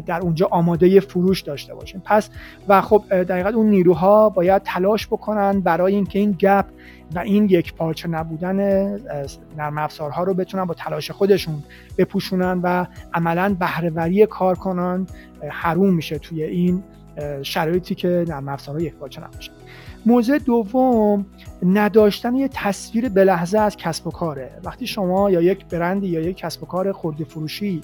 در 0.06 0.20
اونجا 0.20 0.48
آماده 0.50 1.00
فروش 1.00 1.40
داشته 1.40 1.74
باشیم. 1.74 2.02
پس 2.04 2.30
و 2.68 2.80
خب 2.80 3.22
دقیقا 3.22 3.48
اون 3.48 3.66
نیروها 3.66 4.28
باید 4.28 4.62
تلاش 4.62 5.06
بکنن 5.06 5.60
برای 5.60 5.94
اینکه 5.94 6.18
این 6.18 6.32
گپ 6.32 6.64
و 7.14 7.18
این 7.18 7.44
یک 7.44 7.74
پارچه 7.74 8.08
نبودن 8.08 8.56
نرم 9.58 9.78
افزارها 9.78 10.22
رو 10.24 10.34
بتونن 10.34 10.64
با 10.64 10.74
تلاش 10.74 11.10
خودشون 11.10 11.62
بپوشونن 11.98 12.60
و 12.62 12.86
عملا 13.14 13.56
بهرهوری 13.60 14.26
کارکنان 14.26 15.06
حروم 15.50 15.94
میشه 15.94 16.18
توی 16.18 16.42
این 16.42 16.82
شرایطی 17.42 17.94
که 17.94 18.24
نرم 18.28 18.48
افزارها 18.48 18.82
یک 18.82 18.94
پارچه 18.94 19.20
نباشن 19.20 19.52
موضوع 20.06 20.38
دوم 20.38 21.26
نداشتن 21.62 22.34
یه 22.34 22.48
تصویر 22.48 23.08
به 23.08 23.24
لحظه 23.24 23.58
از 23.58 23.76
کسب 23.76 24.06
و 24.06 24.10
کاره. 24.10 24.50
وقتی 24.64 24.86
شما 24.86 25.30
یا 25.30 25.40
یک 25.42 25.66
برندی 25.66 26.06
یا 26.06 26.20
یک 26.20 26.36
کسب 26.36 26.62
و 26.62 26.66
کار 26.66 26.92
خورده 26.92 27.24
فروشی 27.24 27.80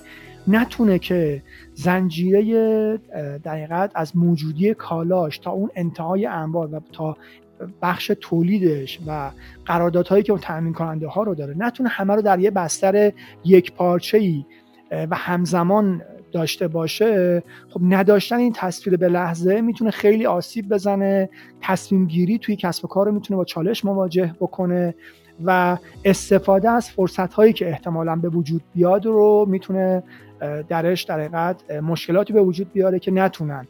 نتونه 0.49 0.99
که 0.99 1.42
زنجیره 1.75 2.97
دقیقت 3.44 3.90
از 3.94 4.16
موجودی 4.16 4.75
کالاش 4.75 5.38
تا 5.38 5.50
اون 5.50 5.70
انتهای 5.75 6.26
انبار 6.26 6.75
و 6.75 6.80
تا 6.92 7.16
بخش 7.83 8.12
تولیدش 8.21 8.99
و 9.07 9.31
قراردادهایی 9.65 10.23
که 10.23 10.33
اون 10.33 10.41
تامین 10.41 10.73
کننده 10.73 11.09
ها 11.09 11.23
رو 11.23 11.35
داره 11.35 11.55
نتونه 11.59 11.88
همه 11.88 12.15
رو 12.15 12.23
در 12.23 12.38
یه 12.38 12.50
بستر 12.50 13.12
یک 13.45 13.73
پارچه 13.73 14.19
ای 14.19 14.45
و 14.91 15.17
همزمان 15.17 16.03
داشته 16.33 16.69
باشه. 16.69 17.43
خب 17.71 17.81
نداشتن 17.83 18.37
این 18.37 18.53
تصویر 18.53 18.97
به 18.97 19.09
لحظه 19.09 19.61
می‌تونه 19.61 19.91
خیلی 19.91 20.27
آسیب 20.27 20.69
بزنه 20.69 21.31
تصمیم 21.61 22.07
گیری 22.07 22.38
توی 22.38 22.57
کسب 22.57 22.85
و 22.85 22.88
کار 22.88 23.07
رو 23.07 23.12
می‌تونه 23.12 23.37
با 23.37 23.45
چالش 23.45 23.85
مواجه 23.85 24.35
بکنه 24.41 24.95
و 25.45 25.77
استفاده 26.05 26.71
از 26.71 26.91
فرصت 26.91 27.35
هایی 27.35 27.53
که 27.53 27.69
احتمالا 27.69 28.17
به 28.17 28.29
وجود 28.29 28.62
بیاد 28.75 29.07
رو 29.07 29.47
می‌تونه 29.49 30.03
درش 30.69 31.03
در 31.03 31.55
مشکلاتی 31.81 32.33
به 32.33 32.43
وجود 32.43 32.73
بیاره 32.73 32.99
که 32.99 33.11
نتونن 33.11 33.67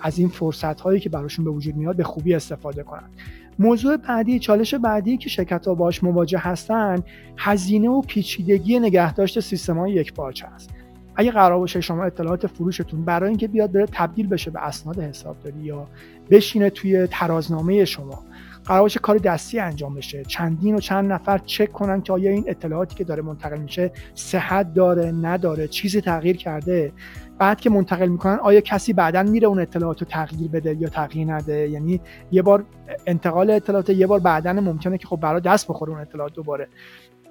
از 0.00 0.18
این 0.18 0.28
فرصت 0.28 0.80
هایی 0.80 1.00
که 1.00 1.08
براشون 1.08 1.44
به 1.44 1.50
وجود 1.50 1.76
میاد 1.76 1.96
به 1.96 2.04
خوبی 2.04 2.34
استفاده 2.34 2.82
کنن. 2.82 3.10
موضوع 3.58 3.96
بعدی 3.96 4.38
چالش 4.38 4.74
بعدی 4.74 5.16
که 5.16 5.28
شرکت 5.28 5.68
ها 5.68 5.74
باش 5.74 6.04
مواجه 6.04 6.38
هستن 6.38 7.02
هزینه 7.36 7.88
و 7.88 8.00
پیچیدگی 8.00 8.80
نگهداشت 8.80 9.40
سیستم 9.40 9.78
های 9.78 9.92
یک 9.92 10.12
پارچه 10.12 10.46
است. 10.46 10.70
اگه 11.16 11.30
قرار 11.30 11.58
باشه 11.58 11.80
شما 11.80 12.04
اطلاعات 12.04 12.46
فروشتون 12.46 13.04
برای 13.04 13.28
اینکه 13.28 13.48
بیاد 13.48 13.72
بره 13.72 13.86
تبدیل 13.92 14.26
بشه 14.26 14.50
به 14.50 14.60
اسناد 14.60 14.98
حسابداری 14.98 15.60
یا 15.60 15.86
بشینه 16.30 16.70
توی 16.70 17.06
ترازنامه 17.06 17.84
شما 17.84 18.24
قرار 18.64 18.82
باشه 18.82 19.00
کار 19.00 19.18
دستی 19.18 19.58
انجام 19.58 19.94
بشه. 19.94 20.24
چندین 20.24 20.74
و 20.74 20.80
چند 20.80 21.12
نفر 21.12 21.38
چک 21.38 21.72
کنن 21.72 22.02
که 22.02 22.12
آیا 22.12 22.30
این 22.30 22.44
اطلاعاتی 22.46 22.94
که 22.94 23.04
داره 23.04 23.22
منتقل 23.22 23.58
میشه 23.58 23.92
صحت 24.14 24.74
داره 24.74 25.12
نداره 25.12 25.68
چیزی 25.68 26.00
تغییر 26.00 26.36
کرده. 26.36 26.92
بعد 27.42 27.60
که 27.60 27.70
منتقل 27.70 28.08
می‌کنن 28.08 28.38
آیا 28.42 28.60
کسی 28.60 28.92
بعدا 28.92 29.22
میره 29.22 29.48
اون 29.48 29.60
اطلاعات 29.60 30.00
رو 30.00 30.06
تغییر 30.06 30.50
بده 30.50 30.76
یا 30.80 30.88
تغییر 30.88 31.34
نده؟ 31.34 31.68
یعنی 31.68 32.00
یه 32.32 32.42
بار 32.42 32.64
انتقال 33.06 33.50
اطلاعات 33.50 33.90
یه 33.90 34.06
بار 34.06 34.20
بعدا 34.20 34.52
ممکنه 34.52 34.98
که 34.98 35.06
خب 35.06 35.16
برای 35.16 35.40
دست 35.40 35.68
بخوره 35.68 35.92
اون 35.92 36.00
اطلاعات 36.00 36.32
دوباره. 36.32 36.68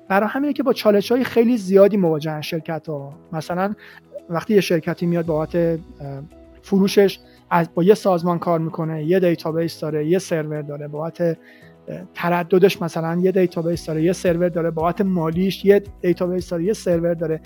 برای 0.08 0.30
همینه 0.32 0.54
که 0.54 0.64
با 0.64 0.74
چالش 0.74 1.12
های 1.12 1.24
خیلی 1.24 1.58
زیادی 1.58 1.98
مواجهن 1.98 2.42
شرکت 2.42 2.90
ها 2.90 3.14
مثلا 3.32 3.74
وقتی 4.30 4.54
یه 4.54 4.62
شرکتی 4.62 5.06
میاد 5.06 5.26
بابت 5.26 5.80
فروشش 6.62 7.20
از 7.50 7.70
با 7.76 7.84
یه 7.84 7.94
سازمان 7.94 8.40
کار 8.40 8.60
می‌کنه 8.60 9.04
یه 9.04 9.20
database 9.20 9.80
داره 9.80 10.08
یه 10.08 10.20
سرور 10.20 10.62
داره 10.62 10.88
بابت 10.88 11.38
ترددش 12.14 12.82
مثلا 12.82 13.20
یه 13.22 13.32
database 13.32 13.86
داره 13.86 14.04
یه 14.04 14.14
سرور 14.14 14.50
داره 14.50 14.72
بابت 14.72 15.02
مالیش 15.02 15.66
یه 15.66 15.84
database 16.02 16.50
داره 16.50 16.64
یه 16.64 16.74
سرور 16.74 17.14
داره. 17.14 17.42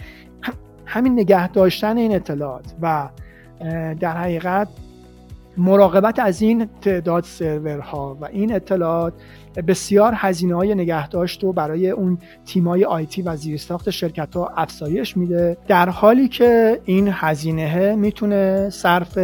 همین 0.85 1.13
نگه 1.13 1.47
داشتن 1.47 1.97
این 1.97 2.15
اطلاعات 2.15 2.73
و 2.81 3.09
در 3.99 4.17
حقیقت 4.17 4.67
مراقبت 5.57 6.19
از 6.19 6.41
این 6.41 6.69
تعداد 6.81 7.23
سرورها 7.23 8.17
و 8.21 8.25
این 8.25 8.55
اطلاعات 8.55 9.13
بسیار 9.67 10.13
هزینه 10.15 10.55
های 10.55 10.75
نگهداشت 10.75 11.43
و 11.43 11.53
برای 11.53 11.89
اون 11.89 12.17
تیمای 12.45 12.85
آیتی 12.85 13.21
و 13.21 13.35
زیرساخت 13.35 13.89
شرکت 13.89 14.35
ها 14.35 14.47
افزایش 14.57 15.17
میده. 15.17 15.57
در 15.67 15.89
حالی 15.89 16.27
که 16.27 16.81
این 16.85 17.09
هزینه 17.11 17.95
می‌تونه 17.95 18.69
صرف 18.69 19.19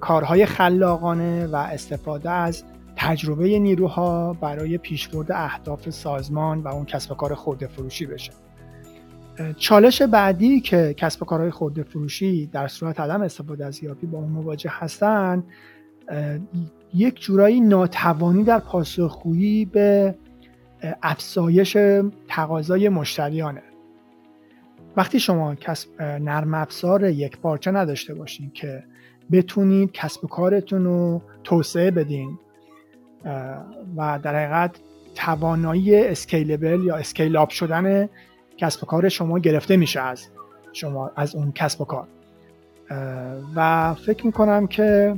کارهای 0.00 0.46
خلاقانه 0.46 1.46
و 1.46 1.56
استفاده 1.56 2.30
از 2.30 2.64
تجربه 2.96 3.58
نیروها 3.58 4.32
برای 4.32 4.78
پیشبرد 4.78 5.32
اهداف 5.32 5.90
سازمان 5.90 6.60
و 6.60 6.68
اون 6.68 6.84
کسب 6.84 7.12
و 7.12 7.14
کار 7.14 7.34
خورده 7.34 7.66
فروشی 7.66 8.06
بشه. 8.06 8.32
چالش 9.56 10.02
بعدی 10.02 10.60
که 10.60 10.94
کسب 10.96 11.22
و 11.22 11.26
کارهای 11.26 11.50
خورده 11.50 11.82
فروشی 11.82 12.46
در 12.46 12.68
صورت 12.68 13.00
عدم 13.00 13.22
استفاده 13.22 13.66
از 13.66 13.82
یابی 13.82 14.06
با 14.06 14.18
اون 14.18 14.28
مواجه 14.28 14.70
هستن 14.72 15.44
یک 16.94 17.20
جورایی 17.20 17.60
ناتوانی 17.60 18.44
در 18.44 18.58
پاسخگویی 18.58 19.64
به 19.64 20.14
افزایش 21.02 21.76
تقاضای 22.28 22.88
مشتریانه. 22.88 23.62
وقتی 24.96 25.20
شما 25.20 25.54
کسب 25.54 26.02
نرم 26.02 26.54
افزار 26.54 27.04
یک 27.04 27.38
پارچه 27.38 27.70
نداشته 27.70 28.14
باشین 28.14 28.50
که 28.54 28.84
بتونید 29.32 29.92
کسب 29.92 30.24
و 30.24 30.28
کارتون 30.28 30.84
رو 30.84 31.22
توسعه 31.44 31.90
بدین 31.90 32.38
و 33.96 34.18
در 34.22 34.34
حقیقت 34.34 34.76
توانایی 35.14 35.96
اسکیلبل 35.96 36.84
یا 36.84 36.96
اسکیل 36.96 37.36
آپ 37.36 37.50
شدن 37.50 38.08
کسب 38.60 38.82
و 38.84 38.86
کار 38.86 39.08
شما 39.08 39.38
گرفته 39.38 39.76
میشه 39.76 40.00
از 40.00 40.26
شما 40.72 41.10
از 41.16 41.34
اون 41.34 41.52
کسب 41.52 41.80
و 41.80 41.84
کار. 41.84 42.06
و 43.56 43.94
فکر 43.94 44.26
می‌کنم 44.26 44.66
که 44.66 45.16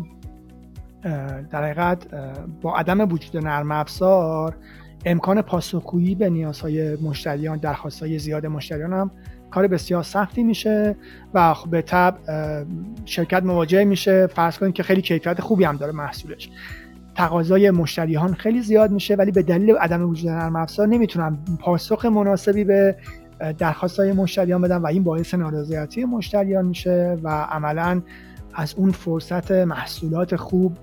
در 1.50 1.64
حقیقت 1.64 2.06
با 2.62 2.76
عدم 2.76 3.12
وجود 3.12 3.44
نرم 3.44 3.72
افزار 3.72 4.56
امکان 5.04 5.42
پاسخگویی 5.42 6.14
به 6.14 6.30
نیازهای 6.30 6.96
مشتریان 6.96 7.58
درخواستهای 7.58 8.18
زیاد 8.18 8.46
مشتریان 8.46 8.92
هم 8.92 9.10
کار 9.50 9.66
بسیار 9.66 10.02
سختی 10.02 10.42
میشه 10.42 10.96
و 11.34 11.54
خب 11.54 11.70
به 11.70 11.82
طب 11.82 12.14
شرکت 13.04 13.42
مواجه 13.42 13.84
میشه. 13.84 14.26
فرض 14.26 14.58
کنید 14.58 14.74
که 14.74 14.82
خیلی 14.82 15.02
کیفیت 15.02 15.40
خوبی 15.40 15.64
هم 15.64 15.76
داره 15.76 15.92
محصولش. 15.92 16.50
تقاضای 17.14 17.70
مشتریان 17.70 18.34
خیلی 18.34 18.62
زیاد 18.62 18.90
میشه 18.90 19.14
ولی 19.14 19.30
به 19.30 19.42
دلیل 19.42 19.76
عدم 19.76 20.08
وجود 20.08 20.30
نرم 20.30 20.56
افزار 20.56 20.88
نمی‌تونن 20.88 21.38
پاسخ 21.60 22.04
مناسبی 22.04 22.64
به 22.64 22.96
درخواست 23.58 24.00
های 24.00 24.12
مشتریان 24.12 24.62
بدن 24.62 24.76
و 24.76 24.86
این 24.86 25.04
باعث 25.04 25.34
نارضایتی 25.34 26.04
مشتریان 26.04 26.64
میشه 26.64 27.16
و 27.22 27.28
عملا 27.28 28.02
از 28.54 28.74
اون 28.74 28.90
فرصت 28.90 29.50
محصولات 29.50 30.36
خوب 30.36 30.76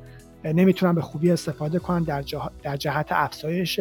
نمی‌تونن 0.43 0.95
به 0.95 1.01
خوبی 1.01 1.31
استفاده 1.31 1.79
کنن 1.79 2.03
در, 2.03 2.23
در 2.63 2.77
جهت 2.77 3.07
افزایش 3.09 3.79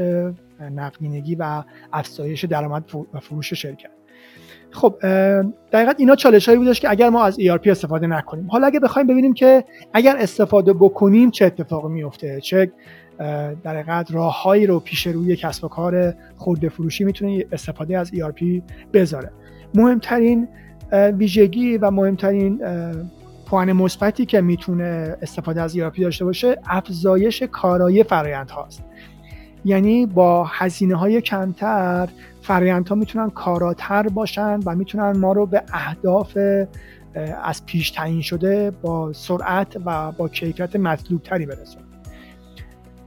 نقدینگی 0.61 1.35
و 1.35 1.63
افزایش 1.93 2.45
درآمد 2.45 2.85
و 3.15 3.21
فروش 3.21 3.53
شرکت. 3.55 3.91
خب 4.71 4.99
دقیقا 5.73 5.93
اینا 5.99 6.15
چالش 6.15 6.47
هایی 6.47 6.59
بودش 6.59 6.81
که 6.81 6.91
اگر 6.91 7.11
ما 7.11 7.25
از 7.25 7.39
ERP 7.41 7.67
استفاده 7.67 8.07
نکنیم. 8.07 8.47
حالا 8.51 8.67
اگه 8.67 8.81
بخوایم 8.81 9.07
ببینیم 9.07 9.35
که 9.35 9.65
اگر 9.93 10.17
استفاده 10.17 10.73
بکنیم 10.73 11.31
چه 11.31 11.45
اتفاقی 11.45 11.89
میفته 11.89 12.41
چه 12.41 12.73
در 13.19 13.57
حقیقت 13.65 14.15
راههایی 14.15 14.67
رو 14.67 14.81
پیش 14.81 15.07
روی 15.07 15.37
کسب 15.37 15.65
و 15.65 15.69
کار 15.69 16.15
خورده 16.37 16.69
فروشی 16.69 17.05
می‌تونه 17.05 17.45
استفاده 17.53 17.99
از 17.99 18.11
ERP 18.11 18.63
بذاره. 18.93 19.31
مهمترین 19.75 20.49
ویژگی 20.93 21.79
و 21.79 21.91
مهمترین 21.91 22.61
پوان 23.47 23.73
مثبتی 23.73 24.27
که 24.27 24.41
می‌تونه 24.41 25.17
استفاده 25.23 25.63
از 25.63 25.77
ERP 25.77 26.01
داشته 26.01 26.25
باشه 26.25 26.57
افزایش 26.67 27.43
کارایی 27.43 28.03
فرایند 28.03 28.51
هاست 28.51 28.85
یعنی 29.65 30.07
با 30.07 30.45
هزینه 30.45 30.97
های 30.97 31.21
کمتر 31.21 32.09
فرایندها 32.43 32.95
می‌تونن 32.95 33.31
کاراتر 33.31 34.03
باشن 34.03 34.61
و 34.65 34.75
می‌تونن 34.75 35.17
ما 35.17 35.33
رو 35.33 35.47
به 35.47 35.63
اهداف 35.73 36.39
از 37.45 37.67
پیش 37.67 37.91
تعیین 37.91 38.23
شده 38.23 38.71
با 38.71 39.13
سرعت 39.13 39.77
و 39.85 40.13
با 40.13 40.29
کیفیت 40.29 40.77
مطلوب 40.77 41.23
تری 41.23 41.47
برسونن. 41.47 41.88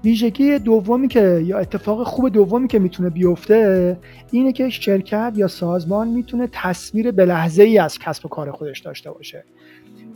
ویژگی 0.04 0.60
دومی 0.60 1.08
که 1.08 1.42
یا 1.46 1.58
اتفاق 1.58 2.08
خوب 2.08 2.30
دومی 2.30 2.68
که 2.68 2.80
می‌تونه 2.80 3.10
بیفته 3.10 3.98
اینه 4.32 4.52
که 4.52 4.70
شرکت 4.70 5.34
یا 5.36 5.48
سازمان 5.48 6.08
می‌تونه 6.08 6.50
تصویر 6.52 7.12
به 7.12 7.46
ای 7.60 7.78
از 7.78 8.00
کسب 8.00 8.26
و 8.26 8.30
کار 8.30 8.52
خودش 8.52 8.80
داشته 8.80 9.12
باشه. 9.12 9.44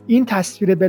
این 0.08 0.26
تصویر 0.26 0.76
به 0.76 0.88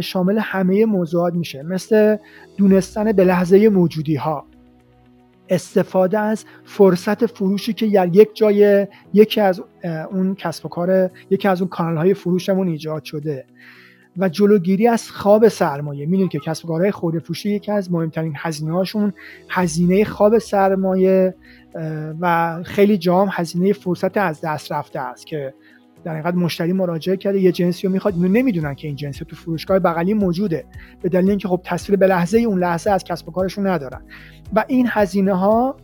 شامل 0.00 0.38
همه 0.38 0.84
موضوعات 0.84 1.34
میشه 1.34 1.62
مثل 1.62 2.16
دونستن 2.56 3.12
به 3.12 3.24
لحظه 3.24 3.68
موجودی 3.68 4.14
ها 4.14 4.44
استفاده 5.48 6.18
از 6.18 6.44
فرصت 6.64 7.26
فروشی 7.26 7.72
که 7.72 7.86
یک 7.86 8.28
جای 8.34 8.86
یکی 9.12 9.40
از 9.40 9.62
اون 10.10 10.34
کسب 10.34 10.66
و 10.66 10.68
کار 10.68 11.10
یکی 11.30 11.48
از 11.48 11.60
اون 11.60 11.68
کانال 11.68 11.96
های 11.96 12.14
فروشمون 12.14 12.68
ایجاد 12.68 13.04
شده. 13.04 13.46
و 14.16 14.28
جلوگیری 14.28 14.88
از 14.88 15.10
خواب 15.10 15.48
سرمایه. 15.48 16.06
می‌دونید 16.06 16.30
که 16.30 16.38
کسب 16.38 16.64
و 16.64 16.68
کارهای 16.68 16.90
خورده 16.90 17.18
فروشی 17.18 17.50
یکی 17.50 17.72
از 17.72 17.92
مهمترین 17.92 18.32
هزینه 18.36 18.72
هاشون 18.72 19.12
هزینه 19.48 20.04
خواب 20.04 20.38
سرمایه 20.38 21.34
و 22.20 22.58
خیلی 22.64 22.98
جام 22.98 23.28
هزینه 23.32 23.72
فرصت 23.72 24.16
از 24.16 24.40
دست 24.40 24.72
رفته 24.72 25.00
است 25.00 25.26
که 25.26 25.54
در 26.04 26.12
حقیقت 26.12 26.34
مشتری 26.34 26.72
مراجعه 26.72 27.16
کرده. 27.16 27.40
یه 27.40 27.52
جنسی 27.52 27.86
رو 27.86 27.92
می‌خواد 27.92 28.14
اینو 28.14 28.28
نمی‌دونن 28.28 28.74
که 28.74 28.86
این 28.86 28.96
جنس 28.96 29.18
تو 29.18 29.36
فروشگاه 29.36 29.78
بغلی 29.78 30.14
موجوده. 30.14 30.64
به 31.02 31.08
دلیل 31.08 31.30
اینکه 31.30 31.48
خب 31.48 31.60
تصویر 31.64 31.98
به 31.98 32.06
لحظه 32.06 32.38
اون 32.38 32.58
لحظه 32.58 32.90
از 32.90 33.04
کسب 33.04 33.28
و 33.28 33.32
کارشون 33.32 33.66
ندارن. 33.66 34.02
و 34.54 34.64
این 34.68 34.86
هزینه 34.90 35.34
ها 35.34 35.76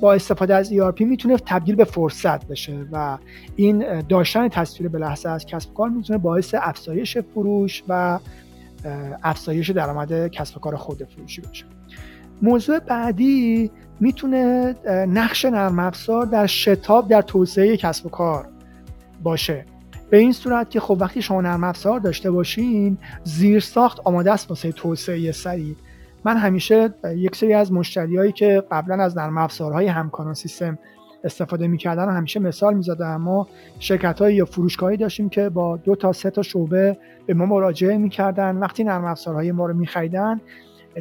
با 0.00 0.12
استفاده 0.14 0.54
از 0.54 0.72
ERP 0.72 1.00
می‌تونه 1.00 1.36
تبدیل 1.36 1.74
به 1.74 1.84
فرصت 1.84 2.46
بشه 2.46 2.86
و 2.92 3.18
این 3.56 4.00
داشتن 4.00 4.48
تصویر 4.48 4.88
به 4.88 4.98
لحظه 4.98 5.28
از 5.28 5.46
کسب 5.46 5.74
کار 5.74 5.88
می‌تونه 5.88 6.18
باعث 6.18 6.54
افزایش 6.58 7.18
فروش 7.18 7.82
و 7.88 8.18
افزایش 9.22 9.70
درآمد 9.70 10.28
کسب 10.28 10.60
کار 10.60 10.76
خود 10.76 11.04
فروشی 11.04 11.40
بشه. 11.40 11.64
موضوع 12.42 12.78
بعدی 12.78 13.70
می‌تونه 14.00 14.74
نقش 14.88 15.44
نرم 15.44 15.78
افزار 15.78 16.26
در 16.26 16.46
شتاب 16.46 17.08
در 17.08 17.22
توسعه 17.22 17.76
کسب 17.76 18.06
و 18.06 18.08
کار 18.08 18.48
باشه. 19.22 19.64
به 20.10 20.18
این 20.18 20.32
صورت 20.32 20.70
که 20.70 20.80
خب 20.80 20.96
وقتی 21.00 21.22
شما 21.22 21.40
نرم 21.40 21.64
افزار 21.64 22.00
داشته 22.00 22.30
باشین 22.30 22.98
زیر 23.24 23.60
ساخت 23.60 24.00
آماده 24.04 24.32
است 24.32 24.50
واسه 24.50 24.72
توسعه 24.72 25.32
سریع. 25.32 25.74
من 26.24 26.36
همیشه 26.36 26.94
یک 27.16 27.36
سری 27.36 27.54
از 27.54 27.72
مشتریایی 27.72 28.32
که 28.32 28.62
قبلا 28.70 29.04
از 29.04 29.18
نرم 29.18 29.38
افزارهای 29.38 29.86
همکاران 29.86 30.34
سیستم 30.34 30.78
استفاده 31.24 31.66
می‌کردن 31.66 32.08
همیشه 32.16 32.40
مثال 32.40 32.74
می‌زدم. 32.74 33.16
ما 33.16 33.48
شرکت 33.78 34.20
یا 34.20 34.44
فروشگاهی 34.44 34.96
داشتیم 34.96 35.28
که 35.28 35.48
با 35.48 35.76
دو 35.76 35.94
تا 35.94 36.12
سه 36.12 36.30
تا 36.30 36.42
شعبه 36.42 36.98
به 37.26 37.34
ما 37.34 37.46
مراجعه 37.46 37.98
می‌کردن. 37.98 38.56
وقتی 38.56 38.84
نرم 38.84 39.04
افزارهای 39.04 39.52
ما 39.52 39.66
رو 39.66 39.74
میخریدن 39.74 40.40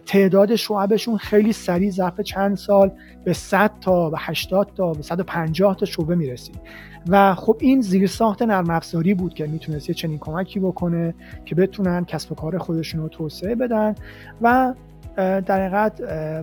تعداد 0.05 0.55
شعبشون 0.55 1.17
خیلی 1.17 1.53
سریع 1.53 1.91
ظرف 1.91 2.21
چند 2.21 2.57
سال 2.57 2.91
به 3.23 3.33
100 3.33 3.71
تا 3.81 4.09
به 4.09 4.17
80 4.19 4.71
تا 4.75 4.93
به 4.93 5.01
150 5.01 5.75
تا 5.75 5.85
شعبه 5.85 6.15
می‌رسید. 6.15 6.59
و 7.07 7.35
خب 7.35 7.57
این 7.59 7.81
زیر 7.81 8.07
ساخت 8.07 8.41
نرم 8.41 8.69
افزاری 8.69 9.13
بود 9.13 9.33
که 9.33 9.47
می‌تونست 9.47 9.89
یه 9.89 9.95
چنین 9.95 10.17
کمکی 10.19 10.59
بکنه 10.59 11.13
که 11.45 11.55
بتونن 11.55 12.05
کسب 12.05 12.31
و 12.31 12.35
کار 12.35 12.57
خودشون 12.57 13.01
رو 13.01 13.09
توسعه 13.09 13.55
بدن 13.55 13.95
و 14.41 14.73
در 15.17 15.67
حقیقت 15.67 16.01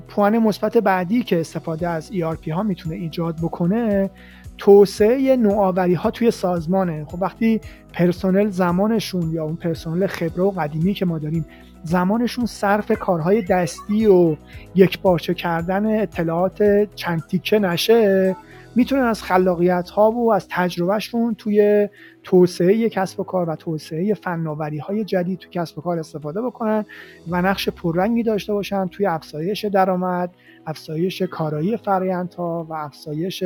پوان 0.08 0.38
مثبت 0.38 0.78
بعدی 0.78 1.22
که 1.22 1.40
استفاده 1.40 1.88
از 1.88 2.10
ERP 2.12 2.48
ها 2.48 2.62
می‌تونه 2.62 2.96
ایجاد 2.96 3.36
بکنه 3.36 4.10
توسعه 4.58 5.36
نوآوری 5.36 5.94
ها 5.94 6.10
توی 6.10 6.30
سازمانه. 6.30 7.04
خب 7.04 7.22
وقتی 7.22 7.60
پرسنل 7.92 8.48
زمانشون 8.48 9.30
یا 9.32 9.44
اون 9.44 9.56
پرسنل 9.56 10.06
خبره 10.06 10.42
و 10.42 10.50
قدیمی 10.50 10.94
که 10.94 11.04
ما 11.04 11.18
داریم 11.18 11.46
زمانشون 11.82 12.46
صرف 12.46 12.92
کارهای 12.92 13.42
دستی 13.42 14.06
و 14.06 14.36
یک 14.74 14.98
پارچه 14.98 15.34
کردن 15.34 16.00
اطلاعات 16.00 16.88
چند 16.94 17.22
تیکه 17.26 17.58
نشه 17.58 18.36
می‌تونن 18.76 19.02
از 19.02 19.22
خلاقیت 19.22 19.90
ها 19.90 20.10
و 20.10 20.32
از 20.32 20.46
تجربهشون 20.50 21.34
توی 21.34 21.88
توسعه 22.24 22.88
کسب 22.88 23.20
و 23.20 23.24
کار 23.24 23.50
و 23.50 23.56
توسعه 23.56 24.14
فناوری 24.14 24.78
های 24.78 25.04
جدید 25.04 25.38
تو 25.38 25.50
کسب 25.50 25.78
و 25.78 25.80
کار 25.80 25.98
استفاده 25.98 26.42
بکنن 26.42 26.84
و 27.28 27.42
نقش 27.42 27.68
پررنگی 27.68 28.22
داشته 28.22 28.52
باشن 28.52 28.86
توی 28.86 29.06
افزایش 29.06 29.64
درآمد 29.64 30.34
افزایش 30.66 31.22
کارایی 31.22 31.76
فرآیندها 31.76 32.66
و 32.70 32.72
افزایش 32.72 33.42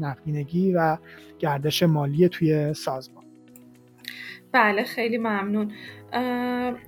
نقدینگی 0.00 0.72
و 0.72 0.96
گردش 1.38 1.82
مالی 1.82 2.28
توی 2.28 2.74
سازمان. 2.74 3.24
بله 4.52 4.84
خیلی 4.84 5.18
ممنون. 5.18 5.72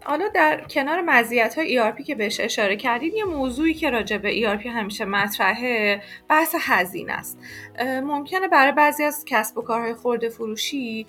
حالا 0.05 0.29
در 0.35 0.61
کنار 0.71 1.01
مزیت 1.01 1.59
های 1.59 1.79
ERP 1.79 2.03
که 2.05 2.15
بهش 2.15 2.41
اشاره 2.41 2.77
کردید 2.77 3.15
یه 3.15 3.25
موضوعی 3.25 3.75
که 3.75 3.91
راجع 3.91 4.19
به 4.19 4.43
ERP 4.43 4.67
همیشه 4.67 5.05
مطرحه 5.05 6.03
بحث 6.29 6.55
هزینه 6.61 7.13
است. 7.13 7.39
ممکنه 7.85 8.49
برای 8.49 8.73
بعضی 8.73 9.05
از 9.05 9.25
کسب 9.27 9.59
و 9.59 9.63
کارهای 9.63 9.95
خورده 9.95 10.29
فروشی 10.29 11.07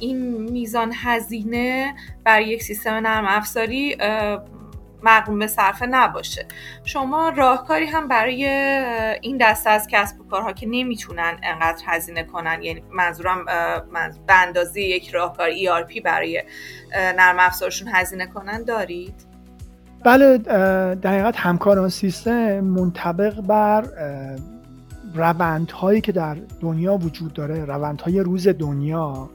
این 0.00 0.16
میزان 0.50 0.92
هزینه 0.94 1.94
برای 2.24 2.44
یک 2.44 2.62
سیستم 2.62 2.90
نرم 2.90 3.24
افزاری 3.28 3.96
مقروم 5.02 5.38
به 5.38 5.46
صرفه 5.46 5.86
نباشه. 5.86 6.46
شما 6.84 7.28
راهکاری 7.28 7.86
هم 7.86 8.08
برای 8.08 8.44
این 9.20 9.38
دسته 9.40 9.70
از 9.70 9.86
کسب 9.90 10.20
و 10.20 10.24
کارها 10.24 10.52
که 10.52 10.66
نمی‌تونن 10.70 11.38
انقدر 11.42 11.82
هزینه 11.86 12.24
کنن 12.24 12.62
یعنی 12.62 12.82
منظورم 12.92 13.44
به 14.26 14.34
اندازه 14.34 14.80
یک 14.80 15.10
راهکار 15.10 15.50
ERP 15.50 16.02
برای 16.04 16.42
نرم 16.94 17.36
افزارشون 17.38 17.88
هزینه 17.92 18.26
کنن 18.26 18.64
دارید؟ 18.64 19.14
بله 20.04 20.38
در 20.38 21.10
حقیقت 21.10 21.36
همکاران 21.36 21.88
سیستم 21.88 22.60
منطبق 22.60 23.40
بر 23.40 23.84
روندهایی 25.14 26.00
که 26.00 26.12
در 26.12 26.36
دنیا 26.60 26.96
وجود 26.96 27.32
داره 27.32 27.64
روندهای 27.64 28.20
روز 28.20 28.48
دنیا. 28.48 29.30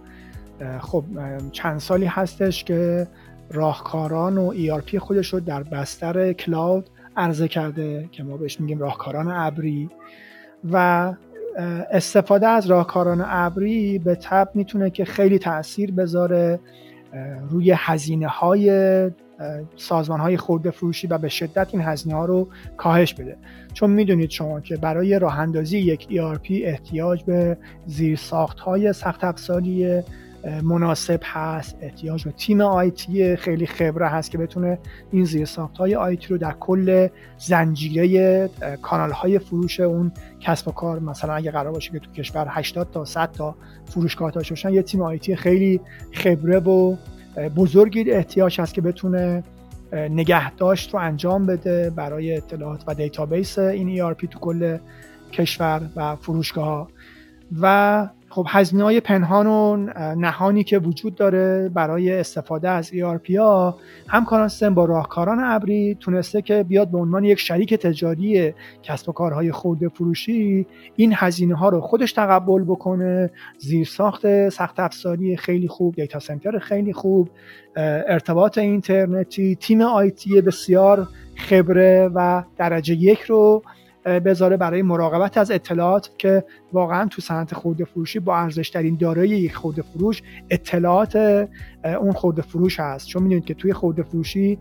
خب 0.82 1.04
چند 1.52 1.80
سالی 1.80 2.06
هستش 2.06 2.64
که 2.64 3.08
راهکاران 3.52 4.38
و 4.38 4.54
ERP 4.54 4.96
خودش 4.96 5.34
رو 5.34 5.40
در 5.40 5.64
بستر 5.64 6.34
کلاود 6.34 6.90
عرضه 7.18 7.48
کرده 7.48 8.10
که 8.12 8.24
ما 8.24 8.38
بهش 8.38 8.60
میگیم 8.60 8.80
راهکاران 8.80 9.28
ابری. 9.28 9.90
و 10.72 11.14
استفاده 11.92 12.48
از 12.48 12.68
راهکاران 12.68 13.24
ابری 13.26 14.00
به 14.00 14.16
تب 14.16 14.50
می‌تونه 14.54 14.90
که 14.90 15.06
خیلی 15.06 15.40
تاثیر 15.40 15.92
بذاره 15.92 16.60
روی 17.50 17.74
هزینه 17.78 18.28
های 18.28 19.12
سازمان 19.76 20.20
های 20.20 20.38
خورده 20.38 20.72
فروشی 20.72 21.08
و 21.08 21.18
به 21.18 21.30
شدت 21.30 21.68
این 21.72 21.82
هزینه 21.82 22.16
ها 22.16 22.26
رو 22.26 22.48
کاهش 22.78 23.14
بده. 23.14 23.38
چون 23.74 23.90
می‌دونید 23.90 24.30
شما 24.30 24.60
که 24.60 24.78
برای 24.78 25.20
راه 25.20 25.40
اندازی 25.40 25.78
یک 25.78 26.08
ERP 26.10 26.52
احتیاج 26.52 27.24
به 27.24 27.58
زیرساخت 27.86 28.60
های 28.60 28.94
سخت 28.94 29.24
افزاری 29.24 30.02
مناسب 30.64 31.20
هست 31.24 31.78
احتیاج 31.82 32.24
به 32.24 32.32
تیم 32.32 32.62
آیتی 32.62 33.36
خیلی 33.36 33.66
خبره 33.66 34.08
هست 34.08 34.32
که 34.32 34.38
بتونه 34.38 34.80
این 35.12 35.26
زیرساخت 35.26 35.78
های 35.78 35.96
آیتی 35.96 36.28
رو 36.28 36.38
در 36.38 36.56
کل 36.60 37.08
زنجیره 37.38 38.50
کانال 38.82 39.12
های 39.12 39.40
فروش 39.40 39.80
اون 39.80 40.12
کسب 40.40 40.68
و 40.68 40.72
کار 40.72 41.00
مثلا 41.00 41.34
اگه 41.34 41.52
قرار 41.52 41.74
باشه 41.74 41.92
که 41.92 42.00
تو 42.00 42.12
کشور 42.12 42.48
80 42.50 42.92
تا 42.92 43.06
100 43.06 43.32
تا 43.32 43.56
فروشگاه 43.86 44.32
داشته 44.32 44.52
باشن 44.52 44.74
یه 44.74 44.82
تیم 44.82 45.02
آیتی 45.02 45.36
خیلی 45.36 45.82
خبره 46.12 46.60
و 46.60 46.96
بزرگی 47.56 48.12
احتیاج 48.12 48.62
هست 48.62 48.74
که 48.74 48.82
بتونه 48.82 49.44
نگهداشت 49.94 50.94
رو 50.94 51.00
انجام 51.00 51.46
بده 51.46 51.90
برای 51.90 52.38
اطلاعات 52.38 52.84
و 52.88 52.96
database 52.96 53.60
این 53.60 54.14
ERP 54.14 54.28
تو 54.30 54.40
کل 54.40 54.78
کشور 55.32 55.90
و 55.96 56.16
فروشگاه 56.16 56.90
و 57.62 58.10
خب 58.30 58.46
هزینه 58.50 58.84
های 58.84 59.00
پنهان 59.00 59.48
و 59.48 59.78
نهانی 60.16 60.64
که 60.64 60.80
وجود 60.80 61.16
داره 61.16 61.70
برای 61.74 62.14
استفاده 62.14 62.70
از 62.70 62.90
ERP 62.90 63.36
ها 63.36 63.78
همکاران 64.08 64.48
سیستم 64.48 64.74
با 64.74 64.86
راهکاران 64.86 65.40
ابری 65.44 65.98
تونسته 66.00 66.42
که 66.42 66.64
بیاد 66.64 66.92
به 66.92 66.98
عنوان 66.98 67.24
یک 67.24 67.40
شریک 67.40 67.74
تجاری 67.74 68.54
کسب 68.84 69.10
و 69.10 69.12
کارهای 69.12 69.52
خرده 69.52 69.90
فروشی 69.90 70.68
این 70.96 71.14
هزینه 71.16 71.56
ها 71.56 71.70
رو 71.70 71.82
خودش 71.82 72.14
تقبل 72.14 72.64
بکنه. 72.64 73.32
زیرساخت 73.58 74.50
سخت 74.50 74.80
افزاری 74.80 75.38
خیلی 75.38 75.68
خوب 75.68 75.96
data 75.96 76.20
center 76.20 76.60
خیلی 76.60 76.94
خوب 76.94 77.30
ارتباط 77.76 78.58
اینترنتی 78.58 79.56
تیم 79.56 79.82
آیتی 79.82 80.42
بسیار 80.42 81.08
خبره 81.36 82.10
و 82.16 82.44
درجه 82.58 82.94
یک 82.94 83.20
رو 83.20 83.64
بذاره 84.06 84.58
برای 84.58 84.82
مراقبت 84.82 85.38
از 85.38 85.52
اطلاعات 85.52 86.10
که 86.18 86.44
واقعا 86.74 87.08
تو 87.08 87.22
صنعت 87.22 87.54
خورده 87.54 87.86
فروشی 87.86 88.20
با 88.20 88.38
ارزش 88.38 88.70
ترین 88.70 88.98
دارایی 88.98 89.32
یک 89.32 89.56
خورده 89.56 89.82
فروش 89.82 90.22
اطلاعات 90.50 91.16
اون 91.84 92.12
خورده 92.12 92.42
فروش 92.42 92.80
هست. 92.80 93.08
چون 93.08 93.24
می‌دونید 93.24 93.46
که 93.46 93.54
توی 93.54 93.74
خورده 93.74 94.04
فروشی 94.04 94.60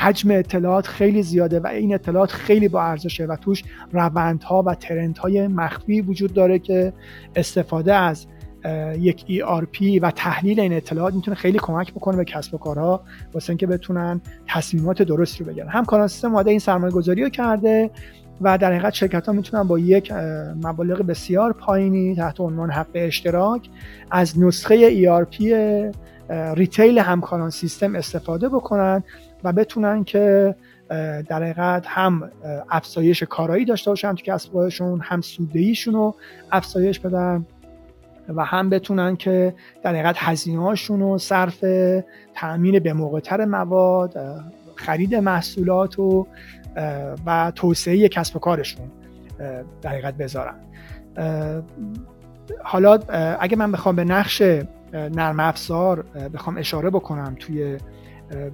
حجم 0.00 0.30
اطلاعات 0.30 0.86
خیلی 0.86 1.22
زیاده 1.22 1.60
و 1.60 1.66
این 1.66 1.94
اطلاعات 1.94 2.32
خیلی 2.32 2.68
با 2.68 2.82
ارزشه 2.82 3.24
و 3.24 3.36
توش 3.36 3.64
روندها 3.92 4.62
و 4.62 4.74
ترندهای 4.74 5.48
مخفی 5.48 6.00
وجود 6.00 6.34
داره 6.34 6.58
که 6.58 6.92
استفاده 7.36 7.94
از 7.94 8.26
یک 8.98 9.24
ERP 9.28 10.02
و 10.02 10.10
تحلیل 10.10 10.60
این 10.60 10.72
اطلاعات 10.72 11.14
می‌تونه 11.14 11.36
خیلی 11.36 11.58
کمک 11.58 11.92
بکنه 11.92 12.16
به 12.16 12.24
کسب 12.24 12.54
و 12.54 12.58
کارها 12.58 13.04
واسه 13.34 13.50
اینکه 13.50 13.66
بتونن 13.66 14.20
تصمیمات 14.48 15.02
درستی 15.02 15.44
رو 15.44 15.50
بگیرن. 15.50 15.84
کاران 15.84 16.08
سیستم 16.08 16.28
ماده 16.28 16.50
این 16.50 16.58
سرمایه 16.58 16.92
گذاری 16.92 17.22
رو 17.22 17.28
کرده. 17.28 17.90
و 18.40 18.58
در 18.58 18.72
حقیقت 18.72 18.94
شرکت 18.94 19.26
ها 19.26 19.32
می‌تونن 19.32 19.62
با 19.62 19.78
یک 19.78 20.12
مبالغ 20.62 21.02
بسیار 21.02 21.52
پایینی 21.52 22.14
تحت 22.14 22.40
عنوان 22.40 22.70
حق 22.70 22.90
اشتراک 22.94 23.68
از 24.10 24.38
نسخه 24.38 25.04
ERP 25.04 25.44
ریتیل 26.30 26.98
همکاران 26.98 27.50
سیستم 27.50 27.94
استفاده 27.94 28.48
بکنن 28.48 29.02
و 29.44 29.52
بتونن 29.52 30.04
که 30.04 30.54
در 31.28 31.42
حقیقت 31.42 31.86
هم 31.86 32.30
افزایش 32.70 33.22
کارایی 33.22 33.64
داشته 33.64 33.90
باشن 33.90 34.14
تو 34.14 34.22
کسب 34.24 34.70
هم 35.00 35.20
سودهیشون 35.20 35.94
رو 35.94 36.14
افزایش 36.52 36.98
بدن 37.00 37.46
و 38.28 38.44
هم 38.44 38.70
بتونن 38.70 39.16
که 39.16 39.54
در 39.82 39.90
حقیقت 39.90 40.16
هزینه 40.18 40.62
هاشون 40.62 41.00
رو 41.00 41.18
صرف 41.18 41.64
تأمین 42.34 42.78
به 42.78 42.92
موقعتر 42.92 43.44
مواد 43.44 44.14
خرید 44.76 45.14
محصولات 45.14 45.98
و 45.98 46.26
و 47.26 47.52
توسعه 47.54 48.08
کسب 48.08 48.36
و 48.36 48.38
کارشون 48.38 48.90
در 49.82 49.90
حقیقت 49.90 50.14
بذارن. 50.14 50.54
حالا 52.64 52.98
اگه 53.40 53.56
من 53.56 53.72
بخوام 53.72 53.96
به 53.96 54.04
نقش 54.04 54.42
نرم 54.92 55.40
افزار 55.40 56.02
بخوام 56.34 56.58
اشاره 56.58 56.90
بکنم 56.90 57.36
توی 57.38 57.78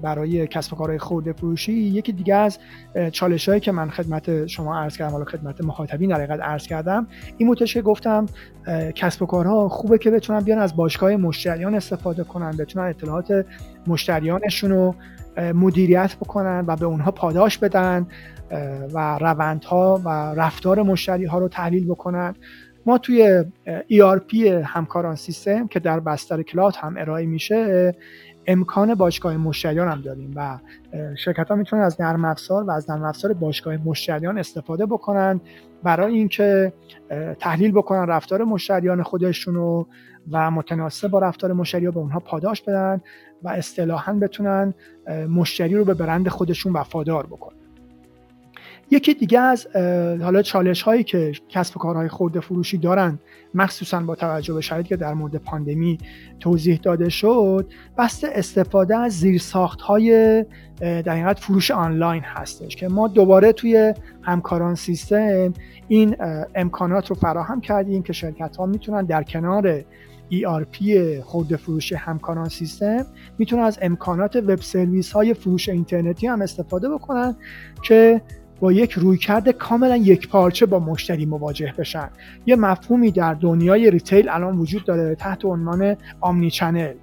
برای 0.02 0.46
کسب 0.46 0.72
و 0.72 0.76
کارهای 0.76 0.98
خورده 0.98 1.32
فروشی 1.32 1.72
یکی 1.72 2.12
دیگه 2.12 2.34
از 2.34 2.58
چالش 3.12 3.48
هایی 3.48 3.60
که 3.60 3.72
من 3.72 3.90
خدمت 3.90 4.46
شما 4.46 4.78
عرض 4.78 4.96
کردم 4.96 5.12
حالا 5.12 5.24
خدمت 5.24 5.60
مخاطبین 5.60 6.10
در 6.10 6.16
حقیقت 6.16 6.40
عرض 6.40 6.66
کردم 6.66 7.06
این 7.38 7.48
بودش 7.48 7.78
گفتم 7.78 8.26
کسب 8.94 9.22
و 9.22 9.26
کارها 9.26 9.68
خوبه 9.68 9.98
که 9.98 10.10
بتونن 10.10 10.40
بیان 10.40 10.58
از 10.58 10.76
باشگاه 10.76 11.16
مشتریان 11.16 11.74
استفاده 11.74 12.24
کنن 12.24 12.56
بتونن 12.56 12.84
اطلاعات 12.84 13.46
مشتریانشون 13.86 14.70
رو 14.70 14.94
مدیریت 15.54 16.16
بکنن 16.16 16.64
و 16.66 16.76
به 16.76 16.84
اونها 16.84 17.10
پاداش 17.10 17.58
بدن 17.58 18.06
و 18.94 19.18
روندها 19.18 20.00
و 20.04 20.08
رفتار 20.34 20.82
مشتری 20.82 21.24
ها 21.24 21.38
رو 21.38 21.48
تحلیل 21.48 21.86
بکنن. 21.86 22.34
ما 22.86 22.98
توی 22.98 23.44
ERP 23.66 24.36
همکاران 24.64 25.14
سیستم 25.14 25.66
که 25.66 25.80
در 25.80 26.00
بستر 26.00 26.42
کلاد 26.42 26.76
هم 26.76 26.96
ارائه 26.98 27.26
میشه 27.26 27.94
امکان 28.46 28.94
باشگاه 28.94 29.36
مشتریان 29.36 29.88
هم 29.88 30.00
داریم 30.00 30.32
و 30.36 30.58
شرکت 31.14 31.48
ها 31.48 31.54
می‌تونن 31.54 31.82
از 31.82 32.00
نرم 32.00 32.24
افزار 32.24 32.64
و 32.64 32.70
از 32.70 32.90
نرم 32.90 33.04
افزار 33.04 33.32
باشگاه 33.32 33.76
مشتریان 33.76 34.38
استفاده 34.38 34.86
بکنن 34.86 35.40
برای 35.82 36.14
اینکه 36.14 36.72
تحلیل 37.40 37.72
بکنن 37.72 38.06
رفتار 38.06 38.44
مشتریان 38.44 39.02
خودشون 39.02 39.54
رو 39.54 39.86
و 40.30 40.50
متناسب 40.50 41.08
با 41.08 41.18
رفتار 41.18 41.52
مشتری 41.52 41.90
به 41.90 41.98
اونها 41.98 42.20
پاداش 42.20 42.62
بدن 42.62 43.00
و 43.42 43.48
اصطلاحا 43.48 44.12
بتونن 44.12 44.74
مشتری 45.28 45.74
رو 45.74 45.84
به 45.84 45.94
برند 45.94 46.28
خودشون 46.28 46.72
وفادار 46.72 47.26
بکنن. 47.26 47.61
یکی 48.92 49.14
دیگه 49.14 49.40
از 49.40 49.66
حالا 50.22 50.42
چالش 50.42 50.82
هایی 50.82 51.04
که 51.04 51.32
کسب 51.48 51.76
و 51.76 51.80
کارهای 51.80 52.08
خورده 52.08 52.40
فروشی 52.40 52.78
دارن 52.78 53.18
مخصوصا 53.54 54.00
با 54.00 54.14
توجه 54.14 54.54
به 54.54 54.60
شرایطی 54.60 54.88
که 54.88 54.96
در 54.96 55.14
مورد 55.14 55.36
پاندمی 55.36 55.98
توضیح 56.40 56.80
داده 56.82 57.08
شد 57.08 57.66
بسته 57.98 58.28
استفاده 58.34 58.96
از 58.96 59.12
زیرساخت 59.12 59.80
های 59.80 60.44
در 60.80 61.12
حقیقت 61.12 61.38
فروش 61.38 61.70
آنلاین 61.70 62.22
هستش 62.22 62.76
که 62.76 62.88
ما 62.88 63.08
دوباره 63.08 63.52
توی 63.52 63.94
همکاران 64.22 64.74
سیستم 64.74 65.52
این 65.88 66.16
امکانات 66.54 67.10
رو 67.10 67.16
فراهم 67.16 67.60
کردیم 67.60 68.02
که 68.02 68.12
شرکت 68.12 68.56
ها 68.56 68.66
می‌تونن 68.66 69.04
در 69.04 69.22
کنار 69.22 69.80
ERP 70.30 70.84
خورده 71.24 71.56
فروش 71.56 71.92
همکاران 71.92 72.48
سیستم 72.48 73.06
می‌تونن 73.38 73.62
از 73.62 73.78
امکانات 73.82 74.36
وب 74.36 74.60
سرویس 74.60 75.12
های 75.12 75.34
فروش 75.34 75.68
اینترنتی 75.68 76.26
هم 76.26 76.42
استفاده 76.42 76.88
بکنن 76.88 77.36
که 77.82 78.22
با 78.62 78.72
یک 78.72 78.92
رویکرد 78.92 79.48
کاملا 79.48 79.96
یک 79.96 80.28
پارچه 80.28 80.66
با 80.66 80.78
مشتری 80.78 81.26
مواجه 81.26 81.74
بشن. 81.78 82.10
یه 82.46 82.56
مفهومی 82.56 83.10
در 83.10 83.34
دنیای 83.34 83.90
retail 83.90 84.28
الان 84.28 84.58
وجود 84.58 84.84
داره 84.84 85.14
تحت 85.14 85.44
عنوان 85.44 85.96
omnichannel 86.20 86.94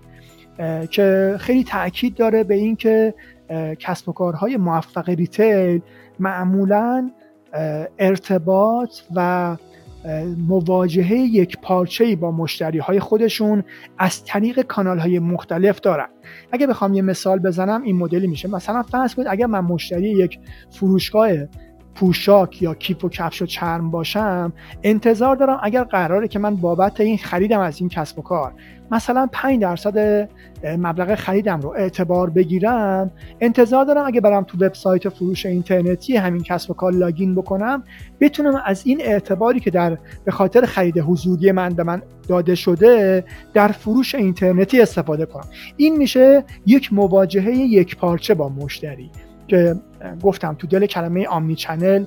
که 0.91 1.35
خیلی 1.39 1.63
تاکید 1.63 2.15
داره 2.15 2.43
به 2.43 2.55
اینکه 2.55 3.13
کسب 3.79 4.09
و 4.09 4.11
کارهای 4.11 4.57
موفق 4.57 5.09
retail 5.09 5.81
معمولا 6.19 7.11
ارتباط 7.99 8.89
و 9.15 9.57
مواجهه 10.47 11.17
یک 11.17 11.57
پارچه 11.61 12.15
با 12.15 12.31
مشتری 12.31 12.79
های 12.79 12.99
خودشون 12.99 13.63
از 13.97 14.23
طریق 14.23 14.61
کانال 14.61 14.99
های 14.99 15.19
مختلف 15.19 15.79
دارن. 15.79 16.07
اگه 16.51 16.67
بخوام 16.67 16.93
یه 16.93 17.01
مثال 17.01 17.39
بزنم 17.39 17.81
این 17.81 17.95
مدلی 17.95 18.27
میشه. 18.27 18.47
مثلا 18.47 18.83
فرض 18.83 19.15
کنید 19.15 19.27
اگر 19.27 19.45
من 19.45 19.59
مشتری 19.59 20.09
یک 20.09 20.39
فروشگاه 20.71 21.29
پوشاک 21.99 22.61
یا 22.61 22.73
کیف 22.73 23.03
و 23.03 23.09
کفش 23.09 23.41
و 23.41 23.45
چرم 23.45 23.91
باشم 23.91 24.53
انتظار 24.83 25.35
دارم 25.35 25.59
اگر 25.63 25.83
قراره 25.83 26.27
که 26.27 26.39
من 26.39 26.55
بابت 26.55 27.01
این 27.01 27.17
خریدم 27.17 27.59
از 27.59 27.79
این 27.79 27.89
کسب 27.89 28.19
و 28.19 28.21
کار 28.21 28.53
مثلا 28.91 29.29
5 29.31 29.61
درصد 29.61 30.29
مبلغ 30.63 31.15
خریدم 31.15 31.61
رو 31.61 31.69
اعتبار 31.77 32.29
بگیرم 32.29 33.11
انتظار 33.41 33.85
دارم 33.85 34.05
اگه 34.05 34.21
برم 34.21 34.43
تو 34.43 34.65
وبسایت 34.65 35.09
فروش 35.09 35.45
اینترنتی 35.45 36.17
همین 36.17 36.43
کسب 36.43 36.71
و 36.71 36.73
کار 36.73 36.93
لاگین 36.93 37.35
بکنم 37.35 37.83
بتونم 38.19 38.61
از 38.65 38.81
این 38.85 39.01
اعتباری 39.01 39.59
که 39.59 39.71
در 39.71 39.97
به 40.25 40.31
خاطر 40.31 40.65
خرید 40.65 40.97
حضوری 40.97 41.51
من 41.51 41.69
به 41.69 41.83
من 41.83 42.01
داده 42.27 42.55
شده 42.55 43.23
در 43.53 43.67
فروش 43.67 44.15
اینترنتی 44.15 44.81
استفاده 44.81 45.25
کنم. 45.25 45.45
این 45.77 45.97
میشه 45.97 46.43
یک 46.65 46.93
مواجهه 46.93 47.55
یک 47.55 47.97
پارچه 47.97 48.33
با 48.33 48.49
مشتری. 48.49 49.11
که 49.49 49.75
گفتم 50.23 50.53
تو 50.53 50.67
دل 50.67 50.85
کلمه 50.85 51.27
omnichannel 51.27 52.05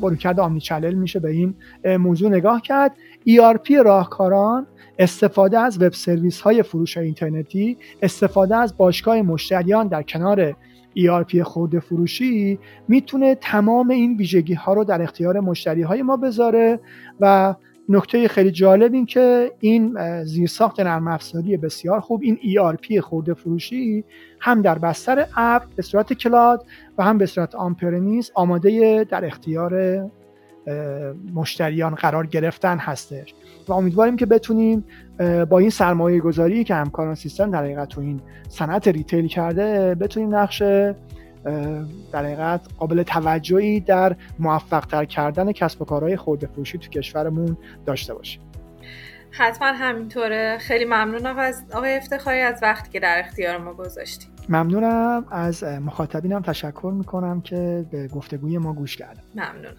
با 0.00 0.08
رویکرد 0.08 0.40
omnichannel 0.40 0.94
میشه 0.94 1.20
به 1.20 1.30
این 1.30 1.54
موضوع 1.84 2.30
نگاه 2.30 2.62
کرد. 2.62 2.92
ERP 3.28 3.70
راهکاران 3.84 4.66
استفاده 4.98 5.58
از 5.58 5.82
وب 5.82 5.92
سرویس 5.92 6.40
های 6.40 6.62
فروش 6.62 6.96
اینترنتی 6.96 7.76
استفاده 8.02 8.56
از 8.56 8.76
باشگاه 8.76 9.22
مشتریان 9.22 9.88
در 9.88 10.02
کنار 10.02 10.56
ERP 10.98 11.38
خورده 11.40 11.80
فروشی 11.80 12.58
می‌تونه 12.88 13.34
تمام 13.34 13.90
این 13.90 14.16
ویژگی 14.16 14.54
ها 14.54 14.74
رو 14.74 14.84
در 14.84 15.02
اختیار 15.02 15.40
مشتری 15.40 15.82
های 15.82 16.02
ما 16.02 16.16
بذاره 16.16 16.80
و 17.20 17.54
نکته 17.88 18.28
خیلی 18.28 18.50
جالب 18.50 18.94
این 18.94 19.06
که 19.06 19.52
این 19.60 19.98
زیرساخت 20.24 20.80
نرم 20.80 21.08
افزاری 21.08 21.56
بسیار 21.56 22.00
خوب 22.00 22.22
این 22.22 22.36
ERP 22.36 22.98
خورده 22.98 23.34
فروشی 23.34 24.04
هم 24.40 24.62
در 24.62 24.78
بستر 24.78 25.26
اپ 25.36 25.62
به 25.76 25.82
صورت 25.82 26.12
cloud 26.12 26.66
و 26.98 27.04
هم 27.04 27.18
به 27.18 27.26
صورت 27.26 27.54
on-premise 27.54 28.30
آماده 28.34 29.04
در 29.10 29.24
اختیار 29.24 30.02
مشتریان 31.34 31.94
قرار 31.94 32.26
گرفتن 32.26 32.78
هستش. 32.78 33.34
و 33.68 33.72
امیدواریم 33.72 34.16
که 34.16 34.26
بتونیم 34.26 34.84
با 35.50 35.58
این 35.58 35.70
سرمایه 35.70 36.20
گذاری 36.20 36.64
که 36.64 36.74
همکاران 36.74 37.14
سیستم 37.14 37.50
در 37.50 37.64
حقیقت 37.64 37.88
تو 37.88 38.00
این 38.00 38.20
صنعت 38.48 38.88
retail 38.88 39.26
کرده 39.26 39.94
بتونیم 39.94 40.34
نقش 40.34 40.62
در 42.12 42.24
حقیقت 42.24 42.60
قابل 42.78 43.02
توجهی 43.02 43.80
در 43.80 44.16
موفق 44.38 44.86
تر 44.86 45.04
کردن 45.04 45.52
کسب 45.52 45.82
و 45.82 45.84
کارهای 45.84 46.16
خورده 46.16 46.46
فروشی 46.46 46.78
تو 46.78 46.90
کشورمون 46.90 47.56
داشته 47.86 48.14
باشیم. 48.14 48.42
حتما 49.30 49.66
همینطوره. 49.66 50.58
خیلی 50.60 50.84
ممنونم 50.84 51.38
از 51.38 51.64
آقای 51.74 51.96
افتخاری 51.96 52.40
از 52.40 52.58
وقتی 52.62 52.90
که 52.90 53.00
در 53.00 53.18
اختیار 53.18 53.58
ما 53.58 53.74
گذاشتیم 53.74 54.30
ممنونم. 54.48 55.24
از 55.30 55.64
مخاطبینم 55.64 56.42
تشکر 56.42 56.92
می‌کنم 56.96 57.40
که 57.40 57.86
به 57.90 58.08
گفتگوی 58.08 58.58
ما 58.58 58.72
گوش 58.72 58.96
کردن. 58.96 59.22
ممنونم. 59.34 59.76